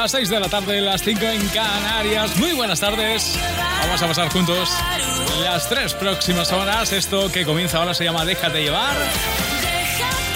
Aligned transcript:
Las 0.00 0.12
6 0.12 0.30
de 0.30 0.40
la 0.40 0.48
tarde, 0.48 0.80
las 0.80 1.02
5 1.02 1.20
en 1.26 1.46
Canarias. 1.48 2.34
Muy 2.38 2.52
buenas 2.52 2.80
tardes. 2.80 3.38
Vamos 3.82 4.00
a 4.00 4.06
pasar 4.08 4.32
juntos 4.32 4.70
las 5.42 5.68
tres 5.68 5.92
próximas 5.92 6.50
horas. 6.52 6.90
Esto 6.94 7.30
que 7.30 7.44
comienza 7.44 7.76
ahora 7.76 7.92
se 7.92 8.04
llama 8.04 8.24
Déjate 8.24 8.62
llevar. 8.62 8.96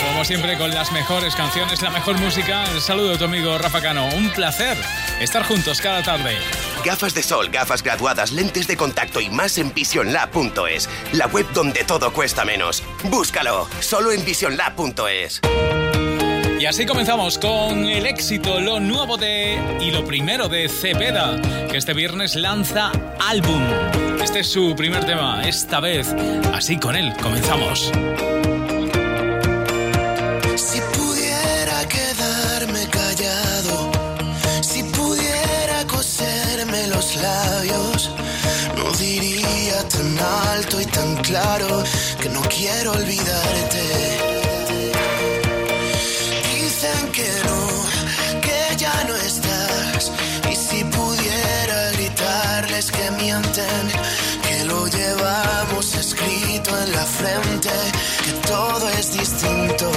Como 0.07 0.23
siempre, 0.27 0.59
con 0.59 0.69
las 0.75 0.93
mejores 0.93 1.35
canciones, 1.35 1.81
la 1.81 1.89
mejor 1.89 2.19
música. 2.19 2.71
El 2.75 2.83
saludo 2.83 3.13
de 3.13 3.17
tu 3.17 3.25
amigo 3.25 3.57
Rafa 3.57 3.81
Cano. 3.81 4.07
Un 4.15 4.29
placer 4.33 4.77
estar 5.19 5.43
juntos 5.45 5.81
cada 5.81 6.03
tarde. 6.03 6.37
Gafas 6.85 7.15
de 7.15 7.23
sol, 7.23 7.49
gafas 7.49 7.83
graduadas, 7.83 8.33
lentes 8.33 8.67
de 8.67 8.77
contacto 8.77 9.23
y 9.23 9.31
más 9.31 9.57
en 9.57 9.73
visionlab.es. 9.73 10.91
La 11.15 11.27
web 11.29 11.47
donde 11.55 11.85
todo 11.85 12.13
cuesta 12.13 12.45
menos. 12.45 12.83
Búscalo, 13.05 13.67
solo 13.81 14.13
en 14.13 14.27
visionlab.es. 14.27 15.41
Y 16.65 16.67
así 16.67 16.87
comenzamos 16.87 17.37
con 17.37 17.85
el 17.85 18.07
éxito, 18.07 18.59
lo 18.59 18.81
nuevo 18.81 19.19
de 19.19 19.59
y 19.83 19.91
lo 19.91 20.03
primero 20.07 20.49
de 20.49 20.67
Cepeda, 20.71 21.39
que 21.71 21.77
este 21.77 21.93
viernes 21.93 22.37
lanza 22.37 22.91
álbum. 23.21 23.63
Este 24.23 24.41
es 24.41 24.47
su 24.47 24.75
primer 24.75 25.05
tema, 25.05 25.43
esta 25.47 25.81
vez. 25.81 26.09
Así 26.55 26.79
con 26.79 26.97
él 26.97 27.13
comenzamos. 27.23 27.93
Si 30.57 30.81
pudiera 30.97 31.87
quedarme 31.87 32.87
callado, 32.89 33.93
si 34.63 34.85
pudiera 34.85 35.87
coserme 35.87 36.87
los 36.87 37.15
labios, 37.17 38.11
no 38.79 38.91
diría 38.93 39.87
tan 39.87 40.19
alto 40.55 40.81
y 40.81 40.87
tan 40.87 41.17
claro 41.17 41.85
que 42.23 42.31
no 42.31 42.41
quiero 42.49 42.93
olvidarte 42.93 43.64
frente, 57.05 57.71
que 58.25 58.33
todo 58.47 58.89
es 58.91 59.13
distinto. 59.13 59.91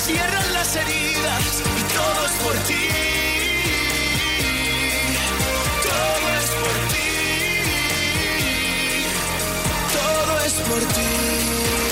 Cierran 0.00 0.52
las 0.52 0.76
heridas 0.76 1.62
y 1.78 1.82
todo 1.94 2.26
es 2.26 2.32
por 2.44 2.56
ti. 2.68 2.88
Todo 5.88 6.26
es 6.40 6.50
por 6.62 6.76
ti. 6.92 7.10
Todo 9.92 10.40
es 10.46 10.54
por 10.68 10.82
ti. 10.94 11.89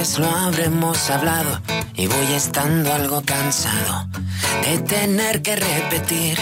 Veces 0.00 0.18
lo 0.18 0.30
habremos 0.30 1.10
hablado 1.10 1.60
y 1.94 2.06
voy 2.06 2.32
estando 2.32 2.90
algo 2.92 3.22
cansado 3.22 4.08
de 4.64 4.78
tener 4.78 5.42
que 5.42 5.56
repetir 5.56 6.38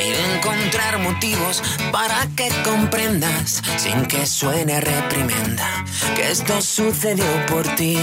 y 0.00 0.10
de 0.10 0.36
encontrar 0.36 0.98
motivos 0.98 1.62
para 1.92 2.26
que 2.34 2.48
comprendas 2.64 3.62
sin 3.76 4.06
que 4.06 4.24
suene 4.24 4.80
reprimenda 4.80 5.84
que 6.14 6.30
esto 6.30 6.62
sucedió 6.62 7.26
por 7.48 7.66
ti. 7.74 7.98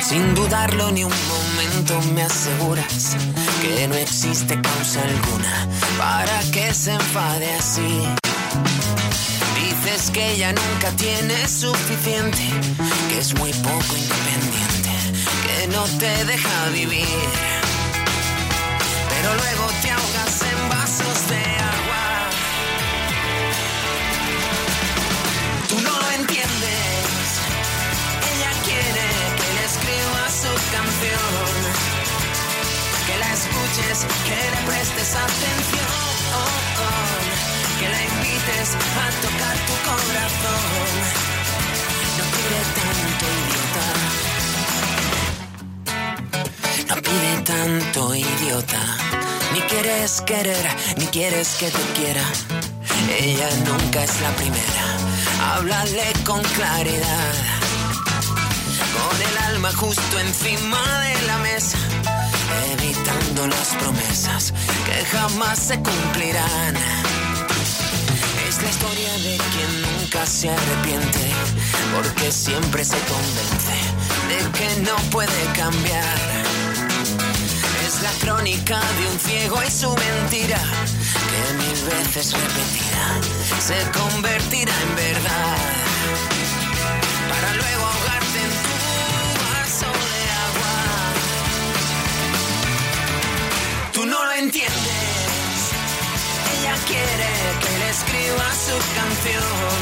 Sin 0.00 0.34
dudarlo 0.34 0.92
ni 0.92 1.02
un 1.02 1.12
momento 1.28 2.12
me 2.12 2.22
aseguras 2.22 3.16
que 3.62 3.88
no 3.88 3.94
existe 3.96 4.60
causa 4.60 5.02
alguna 5.02 5.68
para 5.98 6.40
que 6.52 6.72
se 6.72 6.92
enfade 6.92 7.52
así. 7.54 8.23
Que 10.12 10.32
ella 10.34 10.52
nunca 10.52 10.90
tiene 10.92 11.48
suficiente, 11.48 12.38
que 13.08 13.18
es 13.18 13.34
muy 13.34 13.52
poco 13.52 13.96
independiente, 13.96 14.90
que 15.44 15.66
no 15.68 15.82
te 15.98 16.24
deja 16.24 16.68
vivir. 16.72 17.28
Pero 19.08 19.34
luego 19.34 19.66
te 19.82 19.90
ahogas 19.90 20.42
en 20.52 20.68
vasos 20.68 21.28
de 21.30 21.42
agua. 21.74 22.30
Tú 25.68 25.80
no 25.80 25.98
lo 25.98 26.10
entiendes, 26.12 27.26
ella 28.30 28.52
quiere 28.62 29.06
que 29.38 29.48
le 29.56 29.64
escriba 29.64 30.22
su 30.30 30.52
canción, 30.70 31.54
que 33.06 33.18
la 33.18 33.32
escuches, 33.32 34.06
que 34.26 34.38
le 34.52 34.60
prestes 34.68 35.14
atención. 35.16 35.88
Oh, 36.36 36.82
oh 36.82 37.33
escuche 37.84 38.04
invites 38.04 38.70
a 38.74 39.10
tocar 39.22 39.56
tu 39.66 39.74
corazón. 39.88 40.90
No 42.18 42.24
pide 42.34 42.60
tanto, 42.78 43.26
idiota. 43.44 43.86
No 46.88 46.96
pide 47.02 47.34
tanto, 47.42 48.00
idiota. 48.14 48.82
Ni 49.52 49.60
quieres 49.62 50.20
querer, 50.22 50.66
ni 50.96 51.06
quieres 51.06 51.48
que 51.58 51.70
te 51.70 51.82
quiera. 51.98 52.24
Ella 53.20 53.48
nunca 53.66 54.02
es 54.02 54.20
la 54.20 54.30
primera. 54.36 54.84
Háblale 55.52 56.12
con 56.24 56.42
claridad. 56.42 57.34
Con 58.94 59.16
el 59.20 59.38
alma 59.50 59.72
justo 59.72 60.18
encima 60.18 61.00
de 61.00 61.22
la 61.26 61.38
mesa 61.38 61.78
evitando 62.72 63.46
las 63.46 63.68
promesas 63.76 64.52
que 64.86 65.04
jamás 65.06 65.58
se 65.58 65.74
cumplirán. 65.76 66.74
Historia 68.84 69.12
de 69.14 69.38
quien 69.38 69.72
nunca 69.80 70.26
se 70.26 70.50
arrepiente, 70.50 71.32
porque 71.94 72.30
siempre 72.30 72.84
se 72.84 72.98
convence 72.98 73.72
de 74.28 74.36
que 74.58 74.82
no 74.82 74.94
puede 75.10 75.42
cambiar. 75.56 76.18
Es 77.86 78.02
la 78.02 78.10
crónica 78.20 78.78
de 78.78 79.06
un 79.10 79.18
ciego 79.18 79.62
y 79.66 79.70
su 79.70 79.88
mentira, 79.88 80.60
que 81.30 81.54
mil 81.54 81.82
veces 81.96 82.34
repetida 82.34 83.20
se 83.58 83.90
convertirá 83.98 84.74
en 84.82 84.96
verdad. 84.96 85.56
Para 87.30 87.54
luego 87.54 87.86
ahogarte 87.86 88.38
en 88.38 88.52
tu 88.64 88.76
vaso 89.48 89.90
de 90.12 90.20
agua. 90.46 90.74
Tú 93.94 94.04
no 94.04 94.24
lo 94.26 94.32
entiendes. 94.32 95.14
Ella 96.60 96.76
quiere 96.86 97.30
que 97.62 97.83
escriba 97.94 98.46
su 98.66 98.76
canción. 98.98 99.78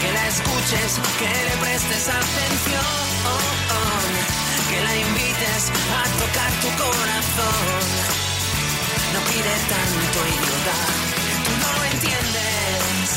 Que 0.00 0.10
la 0.16 0.24
escuches, 0.28 0.92
que 1.20 1.30
le 1.48 1.54
prestes 1.64 2.04
atención. 2.08 3.28
Que 4.70 4.78
la 4.86 4.94
invites 5.06 5.62
a 6.00 6.04
tocar 6.22 6.50
tu 6.62 6.70
corazón. 6.84 7.82
No 9.12 9.20
pide 9.30 9.54
tanto 9.74 10.18
idiota. 10.36 10.76
Tú 11.44 11.52
no 11.62 11.68
lo 11.76 11.82
entiendes. 11.92 13.08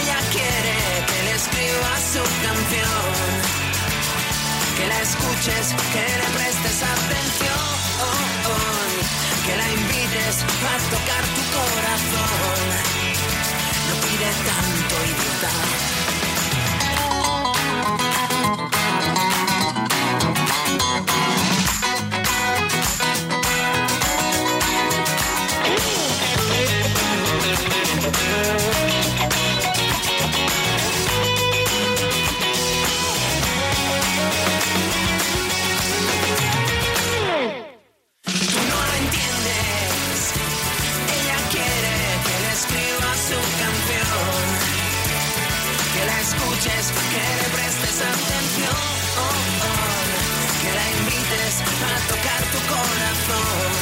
Ella 0.00 0.20
quiere 0.34 0.78
que 1.08 1.18
le 1.26 1.32
escriba 1.40 1.92
su 2.14 2.22
canción. 2.46 3.28
Que 4.76 4.86
la 4.92 4.98
escuches, 5.08 5.66
que 5.92 6.04
le 6.20 6.28
prestes 6.36 6.78
atención. 6.94 8.25
Que 9.46 9.56
la 9.56 9.68
invites 9.70 10.36
a 10.42 10.76
tocar 10.90 11.24
tu 11.36 11.42
corazón. 11.56 12.60
No 13.88 13.94
pide 14.02 14.30
tanto 14.48 14.94
idiota. 15.12 15.52
Tú 28.16 29.05
escuches, 46.36 46.92
que 47.12 47.24
le 47.38 47.48
prestes 47.56 47.96
atención. 48.00 48.76
Que 50.62 50.70
la 50.78 50.86
invites 50.98 51.54
a 51.60 51.94
tocar 52.12 52.42
tu 52.52 52.60
corazón. 52.72 53.72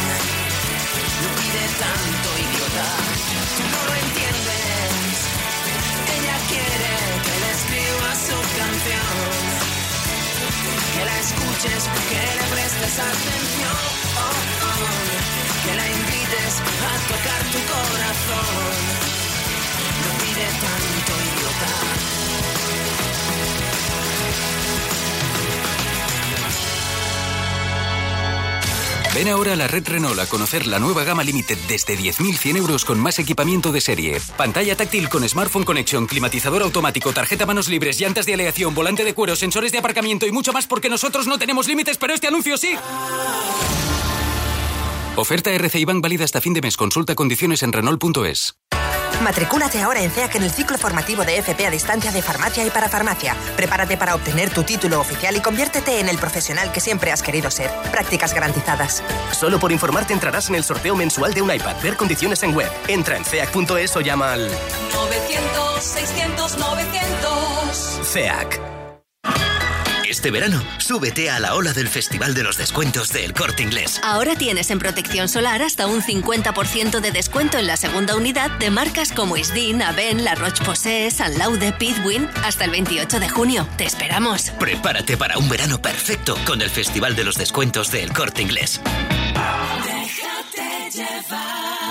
No 1.22 1.30
pide 1.40 1.64
tanto, 1.82 2.28
idiota. 2.44 2.88
Tú 3.56 3.64
no 3.72 3.80
lo 3.88 3.94
entiendes. 4.04 5.16
Ella 6.14 6.36
quiere 6.48 6.94
que 7.24 7.34
le 7.42 7.50
escriba 7.56 8.10
su 8.28 8.36
canción 8.58 9.74
que 10.94 11.04
la 11.04 11.18
escuches, 11.18 11.82
que 12.10 12.22
le 12.38 12.46
prestes 12.54 12.98
atención, 12.98 13.76
que 15.64 15.74
la 15.74 15.86
invites 15.90 16.54
a 16.60 16.94
tocar 17.10 17.42
tu 17.52 17.60
corazón. 17.72 19.04
No 20.02 20.10
pide 20.20 20.46
tanto 20.62 21.12
idiota. 21.24 22.23
Ven 29.14 29.28
ahora 29.28 29.52
a 29.52 29.56
la 29.56 29.68
red 29.68 29.86
Renault 29.86 30.18
a 30.18 30.26
conocer 30.26 30.66
la 30.66 30.80
nueva 30.80 31.04
gama 31.04 31.22
Limited 31.22 31.56
desde 31.68 31.96
10.100 31.96 32.56
euros 32.56 32.84
con 32.84 32.98
más 32.98 33.20
equipamiento 33.20 33.70
de 33.70 33.80
serie. 33.80 34.20
Pantalla 34.36 34.76
táctil 34.76 35.08
con 35.08 35.26
smartphone 35.28 35.62
connection, 35.62 36.06
climatizador 36.06 36.62
automático, 36.62 37.12
tarjeta 37.12 37.46
manos 37.46 37.68
libres, 37.68 38.00
llantas 38.00 38.26
de 38.26 38.34
aleación, 38.34 38.74
volante 38.74 39.04
de 39.04 39.14
cuero, 39.14 39.36
sensores 39.36 39.70
de 39.70 39.78
aparcamiento 39.78 40.26
y 40.26 40.32
mucho 40.32 40.52
más 40.52 40.66
porque 40.66 40.88
nosotros 40.88 41.28
no 41.28 41.38
tenemos 41.38 41.68
límites, 41.68 41.96
pero 41.96 42.12
este 42.12 42.26
anuncio 42.26 42.56
sí. 42.56 42.74
Oferta 45.14 45.52
RCI 45.52 45.84
Bank 45.84 46.02
válida 46.02 46.24
hasta 46.24 46.40
fin 46.40 46.52
de 46.52 46.62
mes. 46.62 46.76
Consulta 46.76 47.14
condiciones 47.14 47.62
en 47.62 47.72
Renault.es. 47.72 48.56
Matricúlate 49.22 49.80
ahora 49.80 50.02
en 50.02 50.10
CEAC 50.10 50.34
en 50.36 50.42
el 50.42 50.50
ciclo 50.50 50.78
formativo 50.78 51.24
de 51.24 51.38
FP 51.38 51.66
a 51.66 51.70
distancia 51.70 52.12
de 52.12 52.22
farmacia 52.22 52.64
y 52.66 52.70
para 52.70 52.88
farmacia. 52.88 53.36
Prepárate 53.56 53.96
para 53.96 54.14
obtener 54.14 54.50
tu 54.50 54.62
título 54.62 55.00
oficial 55.00 55.36
y 55.36 55.40
conviértete 55.40 56.00
en 56.00 56.08
el 56.08 56.18
profesional 56.18 56.72
que 56.72 56.80
siempre 56.80 57.12
has 57.12 57.22
querido 57.22 57.50
ser. 57.50 57.70
Prácticas 57.90 58.34
garantizadas. 58.34 59.02
Solo 59.32 59.58
por 59.58 59.72
informarte 59.72 60.12
entrarás 60.12 60.48
en 60.48 60.56
el 60.56 60.64
sorteo 60.64 60.96
mensual 60.96 61.32
de 61.34 61.42
un 61.42 61.52
iPad. 61.52 61.76
Ver 61.82 61.96
condiciones 61.96 62.42
en 62.42 62.54
web. 62.54 62.70
Entra 62.88 63.16
en 63.16 63.24
ceac.es 63.24 63.96
o 63.96 64.00
llama 64.00 64.32
al 64.32 64.50
900 64.92 65.82
600 65.82 66.58
900 66.58 68.00
CEAC. 68.04 68.73
Este 70.14 70.30
verano, 70.30 70.62
súbete 70.78 71.28
a 71.28 71.40
la 71.40 71.56
ola 71.56 71.72
del 71.72 71.88
Festival 71.88 72.34
de 72.34 72.44
los 72.44 72.56
Descuentos 72.56 73.12
del 73.12 73.32
Corte 73.34 73.64
Inglés. 73.64 74.00
Ahora 74.04 74.36
tienes 74.36 74.70
en 74.70 74.78
protección 74.78 75.28
solar 75.28 75.60
hasta 75.60 75.88
un 75.88 76.02
50% 76.02 77.00
de 77.00 77.10
descuento 77.10 77.58
en 77.58 77.66
la 77.66 77.76
segunda 77.76 78.14
unidad 78.14 78.52
de 78.60 78.70
marcas 78.70 79.10
como 79.10 79.36
Isdin, 79.36 79.82
Aven, 79.82 80.22
La 80.22 80.36
Roche-Posay, 80.36 81.10
San 81.10 81.36
Laude, 81.36 81.72
Pitwin, 81.72 82.28
hasta 82.44 82.64
el 82.64 82.70
28 82.70 83.18
de 83.18 83.28
junio. 83.28 83.68
Te 83.76 83.86
esperamos. 83.86 84.52
Prepárate 84.60 85.16
para 85.16 85.36
un 85.36 85.48
verano 85.48 85.82
perfecto 85.82 86.38
con 86.46 86.62
el 86.62 86.70
Festival 86.70 87.16
de 87.16 87.24
los 87.24 87.34
Descuentos 87.34 87.90
del 87.90 88.12
Corte 88.12 88.40
Inglés. 88.40 88.80
Déjate 89.84 90.90
llevar. 90.96 91.83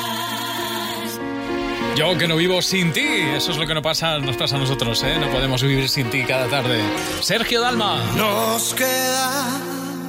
Yo 1.96 2.18
que 2.18 2.28
no 2.28 2.36
vivo 2.36 2.62
sin 2.62 2.92
ti, 2.92 3.06
eso 3.36 3.52
es 3.52 3.58
lo 3.58 3.68
que 3.68 3.74
nos 3.74 3.84
pasa, 3.84 4.18
nos 4.18 4.36
pasa 4.36 4.56
a 4.56 4.60
nosotros, 4.60 5.04
¿eh? 5.04 5.18
No 5.20 5.30
podemos 5.30 5.62
vivir 5.62 5.88
sin 5.88 6.10
ti 6.10 6.24
cada 6.24 6.48
tarde. 6.48 6.82
Sergio 7.22 7.62
Dalma. 7.62 8.04
Nos 8.16 8.74
quedamos 8.74 10.04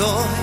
estoy 0.00 0.39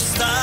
first 0.00 0.16
time. 0.16 0.39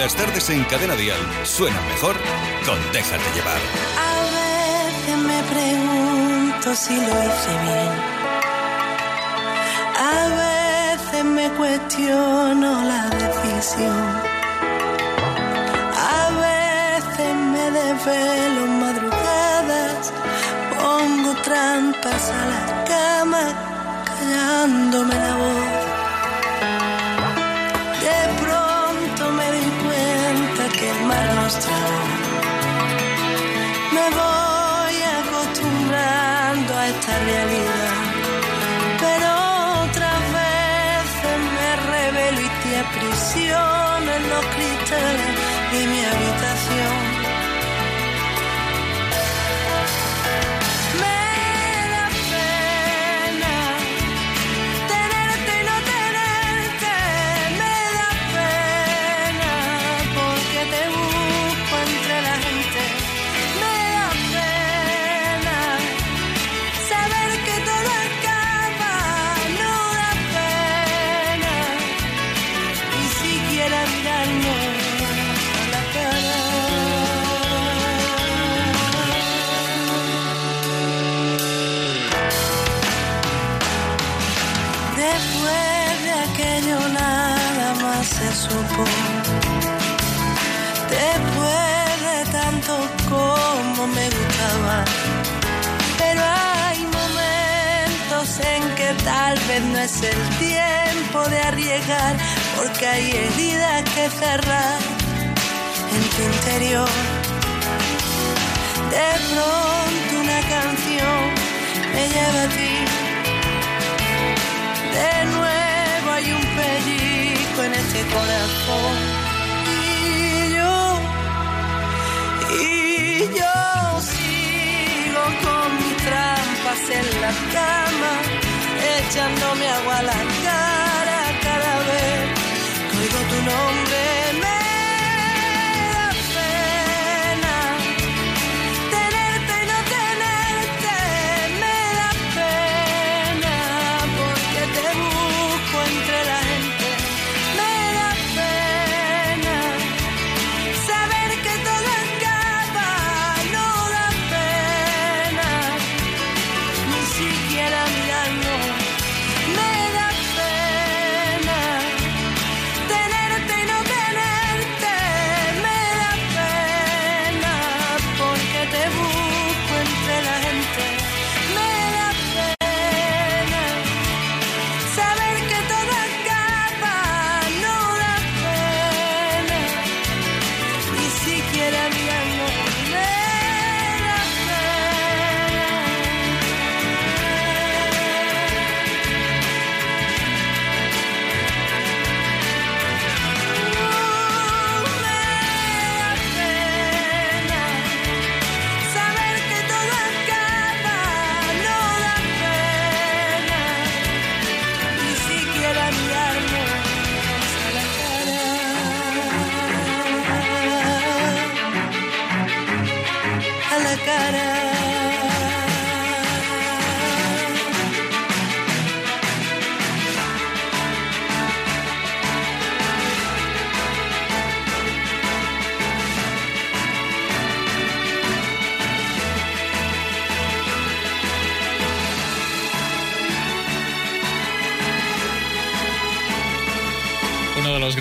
las 0.00 0.14
tardes 0.14 0.48
en 0.48 0.64
Cadena 0.64 0.96
Dial 0.96 1.20
suena 1.44 1.78
mejor 1.82 2.16
con 2.64 2.78
Déjate 2.90 3.22
llevar. 3.34 3.60
A 3.98 4.16
veces 4.38 5.16
me 5.18 5.42
pregunto 5.42 6.74
si 6.74 6.96
lo 6.96 7.02
hice 7.02 7.52
bien. 7.64 7.92
A 9.98 10.20
veces 10.40 11.24
me 11.24 11.50
cuestiono 11.50 12.82
la 12.82 13.10
decisión. 13.10 14.04
A 16.16 16.30
veces 16.46 17.34
me 17.52 17.70
desvelo 17.70 18.66
madrugadas. 18.82 20.12
Pongo 20.80 21.34
trampas 21.42 22.30
a 22.30 22.46
la 22.52 22.84
cama 22.84 23.42
callándome 24.06 25.14
la 25.14 25.34
voz. 25.36 25.89
Me 31.50 31.56
voy 34.20 34.96
acostumbrando 35.18 36.78
a 36.78 36.86
esta 36.86 37.18
realidad, 37.18 37.90
pero 39.00 39.28
otras 39.82 40.20
veces 40.38 41.36
me 41.56 41.70
revelo 41.90 42.40
y 42.40 42.50
te 42.62 42.78
aprisiono 42.78 44.08
en 44.14 44.24
los 44.30 44.44
cristales 44.54 45.30
de 45.72 45.80
mi 45.88 46.04
habitación. 46.04 46.49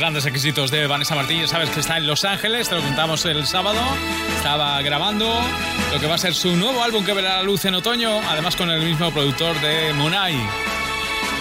grandes 0.09 0.25
éxitos 0.25 0.71
de 0.71 0.87
Vanessa 0.87 1.13
Martínez. 1.13 1.51
Sabes 1.51 1.69
que 1.69 1.81
está 1.81 1.97
en 1.97 2.07
Los 2.07 2.25
Ángeles, 2.25 2.67
te 2.67 2.73
lo 2.73 2.81
contamos 2.81 3.23
el 3.25 3.45
sábado. 3.45 3.79
Estaba 4.37 4.81
grabando 4.81 5.39
lo 5.93 5.99
que 5.99 6.07
va 6.07 6.15
a 6.15 6.17
ser 6.17 6.33
su 6.33 6.55
nuevo 6.55 6.81
álbum 6.81 7.05
que 7.05 7.13
verá 7.13 7.37
la 7.37 7.43
luz 7.43 7.63
en 7.65 7.75
otoño, 7.75 8.19
además 8.27 8.55
con 8.55 8.71
el 8.71 8.83
mismo 8.83 9.11
productor 9.11 9.61
de 9.61 9.93
Munai. 9.93 10.35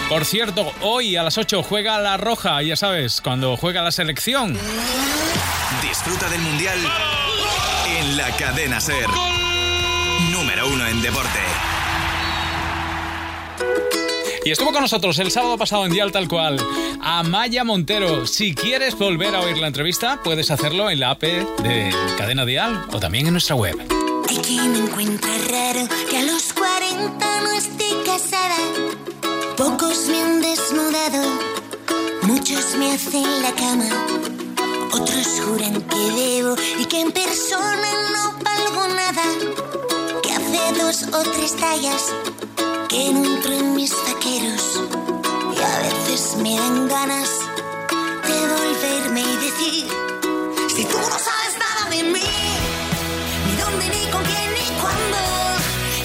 Por 0.07 0.23
cierto, 0.23 0.71
hoy 0.81 1.15
a 1.15 1.23
las 1.23 1.39
8 1.39 1.63
juega 1.63 1.97
La 1.97 2.17
Roja, 2.17 2.61
ya 2.61 2.75
sabes, 2.75 3.21
cuando 3.21 3.57
juega 3.57 3.81
la 3.81 3.91
selección. 3.91 4.55
Disfruta 5.81 6.29
del 6.29 6.41
Mundial 6.41 6.77
en 7.97 8.17
la 8.17 8.29
cadena 8.37 8.79
Ser. 8.79 9.07
Número 10.31 10.67
uno 10.67 10.85
en 10.85 11.01
deporte. 11.01 11.39
Y 14.45 14.51
estuvo 14.51 14.71
con 14.71 14.81
nosotros 14.81 15.17
el 15.17 15.31
sábado 15.31 15.57
pasado 15.57 15.85
en 15.85 15.91
Dial 15.91 16.11
Tal 16.11 16.27
Cual. 16.27 16.57
Amaya 17.01 17.63
Montero. 17.63 18.25
Si 18.27 18.53
quieres 18.53 18.97
volver 18.97 19.35
a 19.35 19.41
oír 19.41 19.57
la 19.57 19.67
entrevista, 19.67 20.19
puedes 20.23 20.51
hacerlo 20.51 20.89
en 20.89 20.99
la 20.99 21.11
app 21.11 21.21
de 21.23 21.93
Cadena 22.17 22.45
Dial 22.45 22.85
o 22.91 22.99
también 22.99 23.27
en 23.27 23.33
nuestra 23.33 23.55
web. 23.55 23.75
Hay 24.29 24.37
quien 24.37 24.75
encuentra 24.75 25.31
raro 25.49 25.87
que 26.09 26.17
a 26.17 26.23
los 26.23 26.53
40 26.53 27.41
no 27.41 27.51
esté 27.51 27.85
casada. 28.05 28.57
Pocos 29.57 30.07
me 30.07 30.21
han 30.21 30.41
desnudado, 30.41 31.39
muchos 32.23 32.75
me 32.75 32.91
hacen 32.91 33.41
la 33.41 33.51
cama. 33.53 33.89
Otros 34.91 35.41
juran 35.45 35.81
que 35.81 35.97
debo 35.97 36.55
y 36.79 36.85
que 36.85 37.01
en 37.01 37.11
persona 37.11 37.89
no 38.13 38.33
valgo 38.43 38.87
nada. 38.95 39.23
Que 40.21 40.31
hace 40.31 40.79
dos 40.81 41.03
o 41.13 41.23
tres 41.31 41.55
tallas 41.55 42.13
que 42.87 43.13
no 43.13 43.23
entro 43.35 43.53
en 43.53 43.75
mis 43.75 43.91
taqueros. 43.91 44.88
Me 46.09 46.55
dan 46.55 46.87
ganas 46.87 47.29
de 48.27 48.37
volverme 48.53 49.21
y 49.21 49.35
decir: 49.45 49.87
Si 50.75 50.83
tú 50.83 50.97
no 50.97 51.19
sabes 51.19 51.53
nada 51.59 51.87
de 51.91 52.01
mí, 52.01 52.31
ni 53.45 53.55
dónde, 53.61 53.85
ni 53.89 54.09
con 54.09 54.23
quién, 54.23 54.53
ni 54.55 54.65
cuándo. 54.81 55.19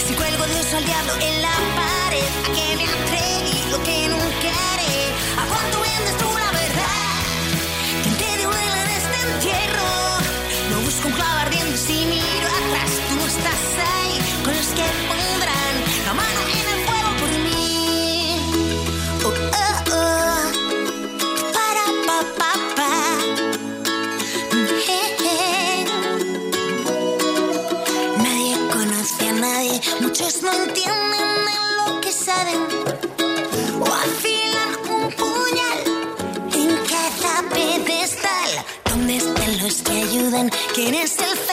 Si 0.06 0.12
cuelgo 0.12 0.44
de 0.44 0.60
oso 0.60 0.76
al 0.76 0.84
diablo 0.84 1.14
en 1.22 1.40
la 1.40 1.56
pared, 1.80 2.28
a 2.44 2.50
que 2.54 2.76
me 2.76 2.84
atreví 2.84 3.70
lo 3.70 3.82
que 3.82 4.08
nunca 4.10 4.50
haré. 4.74 4.94
Que 40.34 40.40
ayudan? 40.40 40.50
¿Quién 40.74 40.94
es 40.94 41.16
el 41.18 41.24
feo, 41.26 41.34
el 41.34 41.43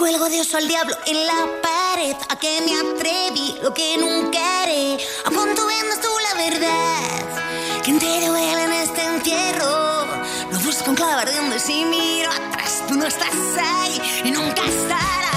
cuelgo 0.00 0.30
de 0.30 0.40
oso 0.40 0.56
al 0.56 0.66
diablo 0.66 0.96
en 1.04 1.26
la 1.26 1.46
pared, 1.60 2.16
a 2.30 2.38
que 2.38 2.62
me 2.62 2.74
atreví, 2.74 3.58
lo 3.62 3.74
que 3.74 3.98
nunca 3.98 4.62
haré. 4.62 4.96
¿A 5.26 5.30
cuánto 5.30 5.66
vendes 5.66 6.00
tú 6.00 6.08
la 6.26 6.42
verdad? 6.42 7.82
¿Quién 7.84 7.98
te 7.98 8.26
duele 8.26 8.64
en 8.64 8.72
este 8.72 9.04
entierro? 9.04 10.06
No 10.52 10.58
busco 10.60 10.88
un 10.88 10.96
clavo 10.96 11.20
ardiendo 11.20 11.54
y 11.54 11.60
si 11.60 11.84
miro 11.84 12.30
atrás, 12.30 12.82
tú 12.88 12.94
no 12.94 13.04
estás 13.04 13.34
ahí 13.62 14.00
y 14.24 14.30
nunca 14.30 14.64
estarás. 14.64 15.29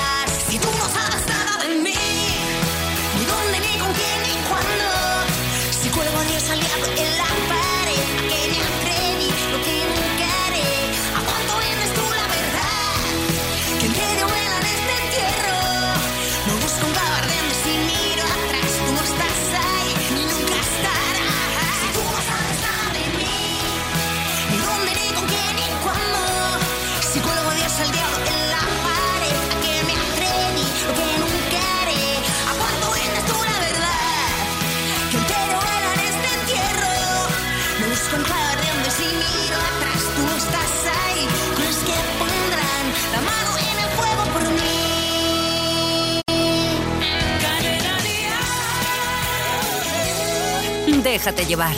Déjate 51.13 51.45
llevar. 51.45 51.75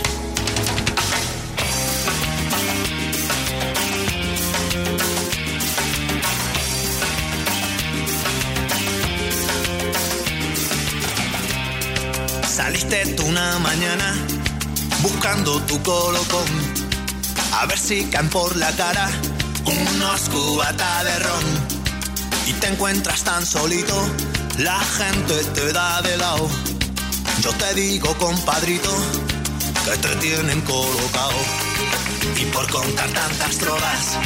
Saliste 12.47 13.05
tú 13.17 13.25
una 13.25 13.59
mañana 13.59 14.15
buscando 15.01 15.59
tu 15.63 15.83
colocón. 15.83 16.47
A 17.51 17.65
ver 17.65 17.77
si 17.77 18.05
caen 18.05 18.29
por 18.29 18.55
la 18.55 18.71
cara 18.77 19.09
unos 19.65 20.29
cubatas 20.29 21.03
de 21.03 21.19
ron. 21.19 21.45
Y 22.47 22.53
te 22.53 22.67
encuentras 22.67 23.25
tan 23.25 23.45
solito, 23.45 24.01
la 24.59 24.79
gente 24.79 25.43
te 25.53 25.73
da 25.73 26.01
de 26.03 26.15
lado. 26.15 26.64
Yo 27.45 27.51
te 27.53 27.75
digo, 27.75 28.11
compadrito, 28.17 28.89
que 29.85 29.97
te 29.97 30.15
tienen 30.15 30.61
colocado. 30.61 31.37
Y 32.41 32.45
por 32.45 32.67
contar 32.71 33.07
tantas 33.11 33.59
drogas, 33.59 34.17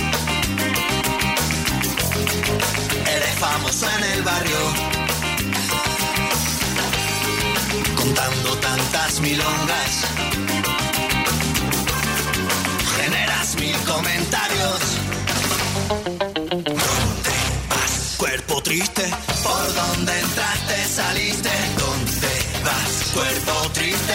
eres 3.13 3.35
famoso 3.37 3.87
en 3.97 4.03
el 4.05 4.23
barrio. 4.23 4.57
Contando 7.97 8.57
tantas 8.59 9.19
milongas, 9.19 9.91
generas 12.95 13.55
mil 13.55 13.75
comentarios. 13.79 14.79
¿Dónde 16.49 17.35
vas? 17.69 18.15
Cuerpo 18.15 18.63
triste, 18.63 19.11
¿por 19.43 19.75
dónde 19.75 20.19
entraste. 20.21 20.59
Cuerpo 23.13 23.69
triste. 23.73 24.13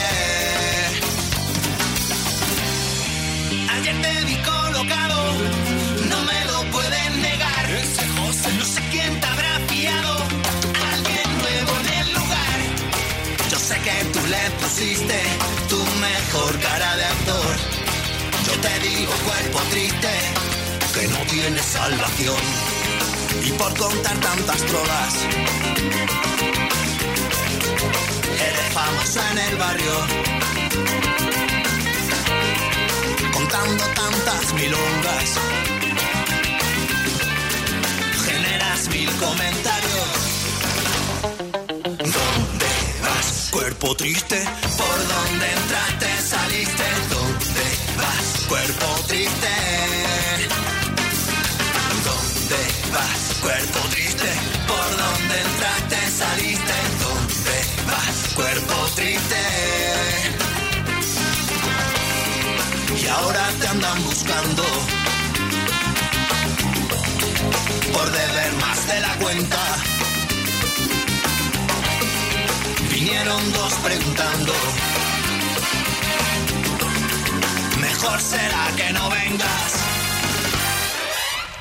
Ayer 3.72 4.02
te 4.02 4.24
vi 4.24 4.36
colocado, 4.36 5.32
no 6.08 6.22
me 6.22 6.44
lo 6.44 6.70
pueden 6.70 7.22
negar. 7.22 7.70
Ese 7.70 8.06
José, 8.16 8.52
no 8.58 8.64
sé 8.64 8.80
quién 8.92 9.20
te 9.20 9.26
habrá 9.26 9.58
fiado. 9.68 10.16
Alguien 10.92 11.38
nuevo 11.42 11.72
en 11.80 11.88
el 12.00 12.12
lugar. 12.14 12.58
le 14.28 14.50
pusiste 14.60 15.20
tu 15.68 15.78
mejor 16.00 16.60
cara 16.60 16.96
de 16.96 17.04
actor. 17.04 17.56
Yo 18.46 18.52
te 18.60 18.88
digo 18.88 19.12
cuerpo 19.26 19.58
triste, 19.70 20.12
que 20.94 21.08
no 21.08 21.18
tiene 21.30 21.58
salvación. 21.58 22.42
Y 23.44 23.50
por 23.52 23.76
contar 23.76 24.16
tantas 24.20 24.62
trolas, 24.62 25.14
eres 28.48 28.72
famosa 28.72 29.30
en 29.32 29.38
el 29.38 29.56
barrio. 29.56 29.92
Contando 33.32 33.84
tantas 33.84 34.54
milongas, 34.54 35.30
generas 38.26 38.88
mil 38.88 39.10
comentarios. 39.16 40.08
¿Dónde 41.98 42.72
vas? 43.02 43.48
Cuerpo 43.50 43.94
triste, 43.96 44.44
por 44.76 44.98
dónde 45.14 45.46
entraste, 45.52 46.08
saliste. 46.28 46.84
¿Dónde 47.10 47.66
vas? 47.98 48.46
Cuerpo 48.48 48.86
triste. 49.08 49.52
¿Dónde 52.08 52.60
vas? 52.92 53.20
Cuerpo 53.42 53.78
triste, 53.90 54.30
por 54.66 54.88
dónde 55.02 55.34
entraste, 55.40 55.98
saliste. 56.18 56.73
Cuerpo 58.34 58.74
triste. 58.96 59.36
Y 63.00 63.06
ahora 63.06 63.48
te 63.60 63.68
andan 63.68 64.04
buscando 64.04 64.64
por 67.92 68.10
deber 68.10 68.52
más 68.54 68.86
de 68.88 69.00
la 69.00 69.14
cuenta. 69.16 69.58
Vinieron 72.90 73.52
dos 73.52 73.72
preguntando. 73.84 74.52
Mejor 77.80 78.20
será 78.20 78.72
que 78.76 78.92
no 78.92 79.10
vengas. 79.10 79.72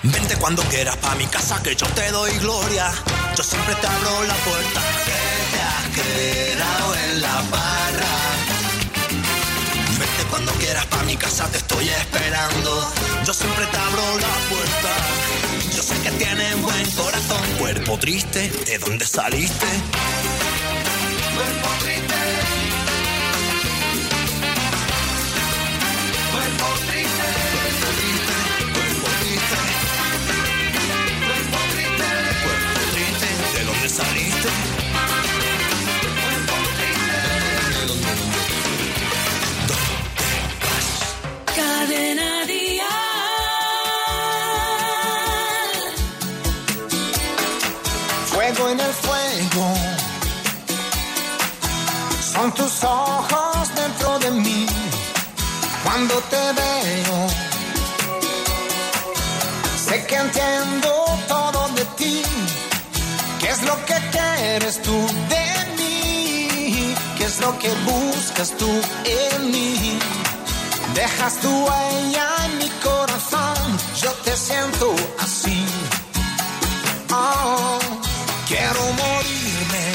Vente 0.04 0.36
cuando 0.38 0.64
quieras 0.64 0.98
pa' 0.98 1.16
mi 1.16 1.26
casa 1.28 1.62
que 1.64 1.76
yo 1.76 1.86
te 1.88 2.12
doy 2.12 2.32
gloria. 2.40 2.92
Yo 3.38 3.44
siempre 3.44 3.74
te 3.76 3.88
abro 3.88 4.24
la 4.24 4.36
te 11.42 11.58
estoy 11.58 11.90
esperando. 11.90 12.94
Yo 13.26 13.34
siempre 13.34 13.66
te 13.66 13.78
abro 13.78 14.04
la 14.20 14.36
puerta. 14.50 15.76
Yo 15.76 15.82
sé 15.82 15.96
que 16.04 16.12
tienes 16.12 16.62
buen 16.62 16.92
corazón. 16.92 17.42
Cuerpo 17.58 17.98
triste, 17.98 18.52
¿de 18.68 18.78
dónde 18.78 19.06
saliste? 19.06 19.66
Cuerpo 21.36 21.70
triste. 21.84 22.03
Fuego 48.34 48.70
en 48.70 48.80
el 48.80 48.94
fuego. 48.94 49.66
Son 52.34 52.52
tus 52.54 52.84
ojos 52.84 53.76
dentro 53.76 54.20
de 54.20 54.32
mí. 54.32 54.66
Cuando 55.84 56.16
te 56.32 56.44
veo, 56.62 57.28
sé 59.86 60.06
que 60.08 60.16
entiendo 60.16 60.90
todo 61.28 61.70
de 61.76 61.86
ti. 61.98 62.22
¿Qué 63.40 63.50
es 63.50 63.62
lo 63.64 63.76
que 63.86 63.98
quieres 64.12 64.82
tú 64.82 64.98
de 65.34 65.48
mí? 65.78 66.96
¿Qué 67.18 67.26
es 67.26 67.40
lo 67.40 67.58
que 67.60 67.70
buscas 67.86 68.50
tú 68.58 68.70
en 69.06 69.52
mí? 69.52 70.00
Dejas 70.94 71.40
tu 71.42 71.50
huella 71.50 72.28
en 72.46 72.58
mi 72.60 72.70
corazón. 72.84 73.56
Yo 74.02 74.12
te 74.26 74.36
siento 74.38 74.96
así. 75.20 75.66
Oh, 77.12 77.80
quiero 78.48 78.82
morirme 79.02 79.86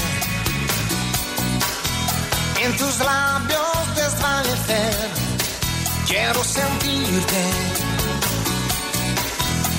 en 2.65 2.77
tus 2.77 2.99
labios 2.99 3.97
desvanecer. 3.97 5.11
Quiero 6.07 6.43
sentirte 6.43 7.43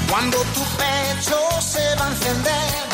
cuando 0.10 0.38
tu 0.56 0.64
pecho 0.84 1.38
se 1.62 1.96
va 1.96 2.06
a 2.06 2.10
encender 2.10 2.90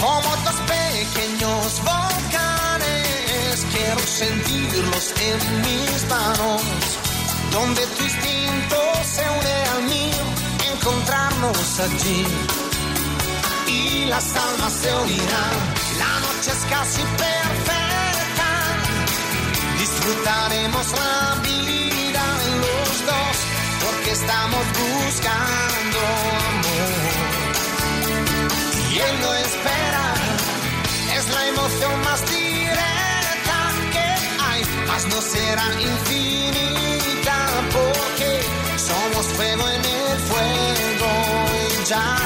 como 0.00 0.28
dos 0.44 0.58
pequeños 0.66 1.80
volcanes. 1.84 3.66
Quiero 3.72 4.00
sentirlos 4.00 5.14
en 5.28 5.60
mis 5.62 6.08
manos, 6.08 6.62
donde 7.52 7.86
tu 7.86 8.02
instinto 8.02 8.76
se 9.14 9.22
une 9.38 9.56
al 9.74 9.82
mío, 9.84 10.24
encontrarnos 10.72 11.80
allí 11.80 12.26
y 13.68 14.04
las 14.06 14.26
almas 14.36 14.72
se 14.72 14.94
unirán. 14.94 15.56
La 15.98 16.12
noche 16.26 16.50
es 16.50 16.64
casi 16.74 17.02
perfecta, 17.24 18.50
disfrutaremos 19.78 20.86
la 20.92 21.42
vida 21.42 22.24
los 22.64 23.06
dos, 23.10 23.36
porque 23.84 24.10
estamos 24.12 24.64
buscando 24.82 25.98
amor. 26.48 26.90
Y 28.92 28.98
él 28.98 29.20
no 29.20 29.34
espera, 29.34 30.06
es 31.18 31.24
la 31.28 31.48
emoción 31.48 31.94
más 32.04 32.20
directa 32.30 33.58
que 33.92 34.06
hay, 34.46 34.62
mas 34.88 35.06
no 35.06 35.20
será 35.20 35.66
infinita, 35.80 36.81
porque 37.72 38.40
somos 38.76 39.26
fuego 39.36 39.68
en 39.68 39.84
el 39.84 40.18
fuego 40.28 41.10
y 41.58 41.84
ya 41.88 42.16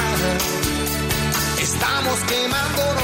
estamos 1.61 2.19
quemándonos. 2.31 2.97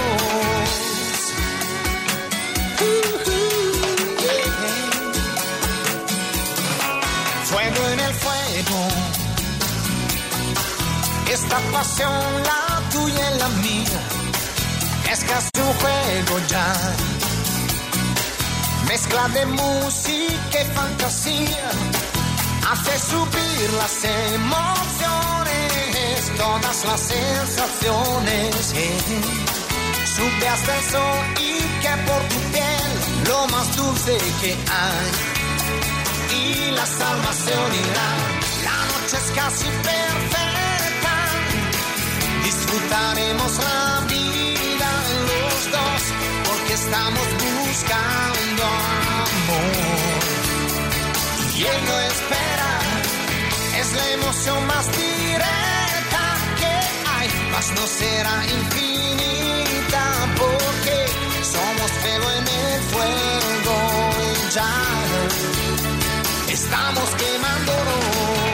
Fuego 7.50 7.90
en 7.94 8.00
el 8.00 8.14
fuego. 8.14 8.88
Esta 11.32 11.58
pasión, 11.72 12.44
la 12.44 12.90
tuya 12.92 13.32
y 13.32 13.40
la 13.40 13.50
mía, 13.50 14.02
es 15.12 15.24
casi 15.24 15.50
un 15.58 15.74
juego 15.82 16.40
ya. 16.48 16.74
Mezcla 18.88 19.28
de 19.30 19.46
música 19.46 20.62
y 20.62 20.66
fantasía 20.76 22.03
hace 22.74 22.98
subir 23.00 23.74
las 23.74 24.04
emociones, 24.04 24.72
todas 26.38 26.86
las 26.86 27.02
sensaciones. 27.02 28.74
Sube 30.16 30.48
hasta 30.48 30.72
el 30.78 30.84
y 31.40 31.52
que 31.82 31.94
por 32.08 32.22
tu 32.32 32.40
piel 32.52 32.92
lo 33.30 33.40
más 33.48 33.76
dulce 33.76 34.18
que 34.42 34.52
hay. 34.82 35.12
Y 36.42 36.72
las 36.72 37.02
almas 37.02 37.36
se 37.36 37.56
la 38.68 38.78
noche 38.92 39.18
es 39.22 39.30
casi 39.36 39.66
perfecta. 39.90 41.16
Disfrutaremos 42.44 43.52
la 43.68 43.84
vida 44.08 44.90
los 45.30 45.60
dos, 45.76 46.02
porque 46.48 46.74
estamos 46.74 47.28
buscando 47.42 48.64
amor. 48.64 50.23
Él 51.72 51.86
no 51.86 52.00
espera, 52.12 52.72
es 53.80 53.94
la 53.94 54.10
emoción 54.12 54.68
más 54.68 54.86
directa 54.92 56.24
que 56.60 56.74
hay, 57.16 57.30
mas 57.52 57.72
no 57.72 57.88
será 57.88 58.46
infinita 58.46 60.04
porque 60.38 60.96
somos 61.42 61.92
fuego 62.02 62.32
en 62.40 62.48
el 62.48 62.82
fuego 62.94 63.76
y 64.28 64.54
ya 64.54 64.74
estamos 66.52 67.10
quemándonos. 67.16 68.53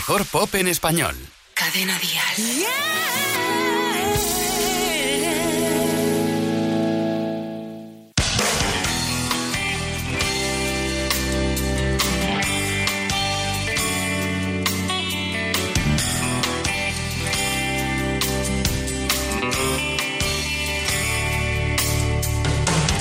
Mejor 0.00 0.24
pop 0.24 0.54
en 0.54 0.66
español. 0.66 1.14
Cadena 1.52 1.98
Dial. 1.98 2.66